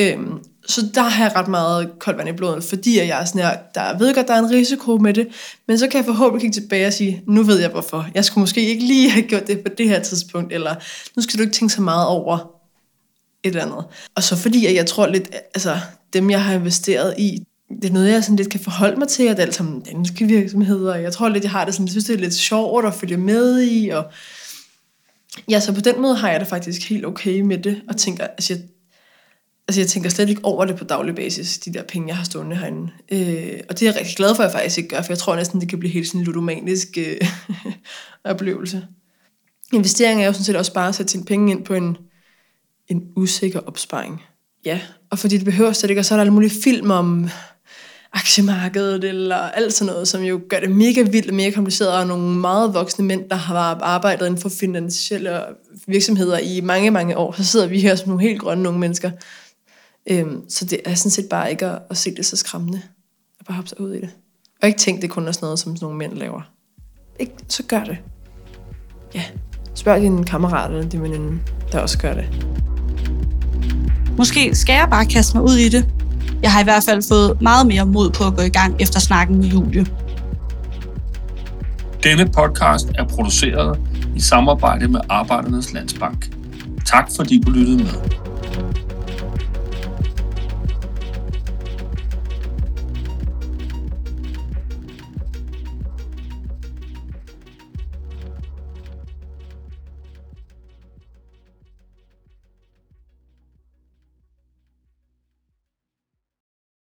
Øhm, 0.00 0.38
så 0.66 0.80
der 0.94 1.02
har 1.02 1.24
jeg 1.24 1.36
ret 1.36 1.48
meget 1.48 1.90
koldt 1.98 2.18
vand 2.18 2.28
i 2.28 2.32
blodet, 2.32 2.64
fordi 2.64 2.98
jeg 2.98 3.20
er 3.20 3.24
sådan 3.24 3.42
her, 3.42 3.56
der 3.74 3.98
ved 3.98 4.14
godt, 4.14 4.28
der 4.28 4.34
er 4.34 4.38
en 4.38 4.50
risiko 4.50 4.96
med 4.96 5.14
det, 5.14 5.28
men 5.68 5.78
så 5.78 5.88
kan 5.88 5.98
jeg 5.98 6.04
forhåbentlig 6.04 6.40
kigge 6.40 6.60
tilbage 6.60 6.86
og 6.86 6.92
sige, 6.92 7.22
nu 7.26 7.42
ved 7.42 7.60
jeg 7.60 7.70
hvorfor. 7.70 8.06
Jeg 8.14 8.24
skulle 8.24 8.42
måske 8.42 8.68
ikke 8.68 8.84
lige 8.84 9.10
have 9.10 9.26
gjort 9.26 9.46
det 9.46 9.60
på 9.60 9.68
det 9.78 9.88
her 9.88 10.00
tidspunkt, 10.00 10.52
eller 10.52 10.74
nu 11.16 11.22
skal 11.22 11.38
du 11.38 11.42
ikke 11.42 11.54
tænke 11.54 11.74
så 11.74 11.82
meget 11.82 12.06
over, 12.06 12.54
et 13.44 13.48
eller 13.48 13.62
andet. 13.62 13.84
Og 14.14 14.22
så 14.22 14.36
fordi, 14.36 14.66
at 14.66 14.74
jeg 14.74 14.86
tror 14.86 15.06
lidt, 15.06 15.30
altså 15.54 15.78
dem 16.12 16.30
jeg 16.30 16.44
har 16.44 16.54
investeret 16.54 17.14
i, 17.18 17.46
det 17.82 17.88
er 17.88 17.92
noget, 17.92 18.10
jeg 18.10 18.24
sådan 18.24 18.36
lidt 18.36 18.50
kan 18.50 18.60
forholde 18.60 18.96
mig 18.96 19.08
til, 19.08 19.22
at 19.22 19.36
det 19.36 19.42
er 19.42 19.46
alt 19.46 19.54
sammen 19.54 19.80
danske 19.80 20.24
virksomheder. 20.24 20.94
Jeg 20.94 21.12
tror 21.12 21.28
lidt, 21.28 21.44
jeg 21.44 21.50
har 21.50 21.64
det 21.64 21.74
sådan, 21.74 21.86
jeg 21.86 21.90
synes, 21.90 22.04
det 22.04 22.14
er 22.14 22.18
lidt 22.18 22.34
sjovt 22.34 22.86
at 22.86 22.94
følge 22.94 23.16
med 23.16 23.62
i, 23.62 23.88
og 23.88 24.04
ja, 25.50 25.60
så 25.60 25.74
på 25.74 25.80
den 25.80 26.02
måde 26.02 26.16
har 26.16 26.30
jeg 26.30 26.40
det 26.40 26.48
faktisk 26.48 26.88
helt 26.88 27.06
okay 27.06 27.40
med 27.40 27.58
det, 27.58 27.82
og 27.88 27.96
tænker, 27.96 28.26
altså 28.26 28.52
jeg, 28.52 28.62
altså 29.68 29.80
jeg 29.80 29.88
tænker 29.88 30.10
slet 30.10 30.28
ikke 30.28 30.44
over 30.44 30.64
det 30.64 30.76
på 30.76 30.84
daglig 30.84 31.14
basis, 31.14 31.58
de 31.58 31.72
der 31.72 31.82
penge, 31.82 32.08
jeg 32.08 32.16
har 32.16 32.24
stående 32.24 32.56
herinde. 32.56 32.92
Øh, 33.12 33.60
og 33.68 33.80
det 33.80 33.82
er 33.82 33.90
jeg 33.90 33.96
rigtig 34.00 34.16
glad 34.16 34.34
for, 34.34 34.42
at 34.42 34.46
jeg 34.46 34.52
faktisk 34.52 34.78
ikke 34.78 34.88
gør, 34.88 35.02
for 35.02 35.12
jeg 35.12 35.18
tror 35.18 35.36
næsten, 35.36 35.60
det 35.60 35.68
kan 35.68 35.78
blive 35.78 35.92
helt 35.92 36.06
sådan 36.06 36.20
en 36.20 36.24
ludomanisk 36.24 36.88
øh, 36.98 37.16
oplevelse. 38.24 38.86
Investering 39.72 40.22
er 40.22 40.26
jo 40.26 40.32
sådan 40.32 40.44
set 40.44 40.56
også 40.56 40.72
bare 40.72 40.88
at 40.88 40.94
sætte 40.94 41.12
sine 41.12 41.24
penge 41.24 41.52
ind 41.52 41.64
på 41.64 41.74
en, 41.74 41.96
en 42.88 43.02
usikker 43.16 43.60
opsparing. 43.60 44.22
Ja, 44.64 44.80
og 45.10 45.18
fordi 45.18 45.36
det 45.36 45.44
behøver 45.44 45.72
slet 45.72 45.90
ikke, 45.90 46.00
og 46.00 46.04
så 46.04 46.14
er 46.14 46.16
der 46.16 46.20
alle 46.20 46.32
mulige 46.32 46.62
film 46.62 46.90
om 46.90 47.28
aktiemarkedet 48.12 49.04
eller 49.04 49.36
alt 49.36 49.74
sådan 49.74 49.92
noget, 49.92 50.08
som 50.08 50.22
jo 50.22 50.40
gør 50.48 50.60
det 50.60 50.70
mega 50.70 51.02
vildt 51.02 51.28
og 51.28 51.34
mega 51.34 51.50
kompliceret, 51.50 51.92
og 51.92 52.06
nogle 52.06 52.38
meget 52.38 52.74
voksne 52.74 53.04
mænd, 53.04 53.28
der 53.28 53.36
har 53.36 53.78
arbejdet 53.82 54.26
inden 54.26 54.40
for 54.40 54.48
finansielle 54.48 55.40
virksomheder 55.86 56.38
i 56.38 56.60
mange, 56.60 56.90
mange 56.90 57.18
år, 57.18 57.32
så 57.32 57.44
sidder 57.44 57.66
vi 57.66 57.80
her 57.80 57.94
som 57.94 58.08
nogle 58.08 58.22
helt 58.22 58.40
grønne 58.40 58.68
unge 58.68 58.80
mennesker. 58.80 59.10
Øhm, 60.10 60.48
så 60.48 60.64
det 60.64 60.80
er 60.84 60.94
sådan 60.94 61.10
set 61.10 61.28
bare 61.30 61.50
ikke 61.50 61.66
at, 61.66 61.78
at 61.90 61.96
se 61.96 62.14
det 62.14 62.26
så 62.26 62.36
skræmmende, 62.36 62.82
at 63.40 63.46
bare 63.46 63.54
hoppe 63.54 63.68
sig 63.68 63.80
ud 63.80 63.92
i 63.92 64.00
det. 64.00 64.10
Og 64.62 64.68
ikke 64.68 64.78
tænke, 64.78 65.02
det 65.02 65.10
kun 65.10 65.28
er 65.28 65.32
sådan 65.32 65.46
noget, 65.46 65.58
som 65.58 65.76
sådan 65.76 65.84
nogle 65.84 65.98
mænd 65.98 66.12
laver. 66.12 66.50
Ikke, 67.20 67.32
så 67.48 67.62
gør 67.62 67.84
det. 67.84 67.98
Ja, 69.14 69.24
spørg 69.74 70.00
dine 70.00 70.24
kammerater 70.24 70.76
eller 70.76 70.90
din 70.90 71.02
veninde, 71.02 71.38
der 71.72 71.78
også 71.78 71.98
gør 71.98 72.14
det. 72.14 72.26
Måske 74.18 74.54
skal 74.54 74.72
jeg 74.72 74.88
bare 74.90 75.06
kaste 75.06 75.36
mig 75.36 75.44
ud 75.44 75.54
i 75.54 75.68
det. 75.68 75.88
Jeg 76.42 76.52
har 76.52 76.60
i 76.60 76.64
hvert 76.64 76.82
fald 76.88 77.02
fået 77.08 77.42
meget 77.42 77.66
mere 77.66 77.86
mod 77.86 78.10
på 78.10 78.24
at 78.24 78.36
gå 78.36 78.42
i 78.42 78.48
gang 78.48 78.76
efter 78.80 79.00
snakken 79.00 79.38
med 79.38 79.46
Julie. 79.46 79.86
Denne 82.02 82.26
podcast 82.26 82.88
er 82.94 83.04
produceret 83.04 83.78
i 84.16 84.20
samarbejde 84.20 84.88
med 84.88 85.00
Arbejdernes 85.08 85.72
Landsbank. 85.72 86.30
Tak 86.86 87.10
fordi 87.16 87.42
du 87.46 87.50
lyttede 87.50 87.76
med. 87.76 88.23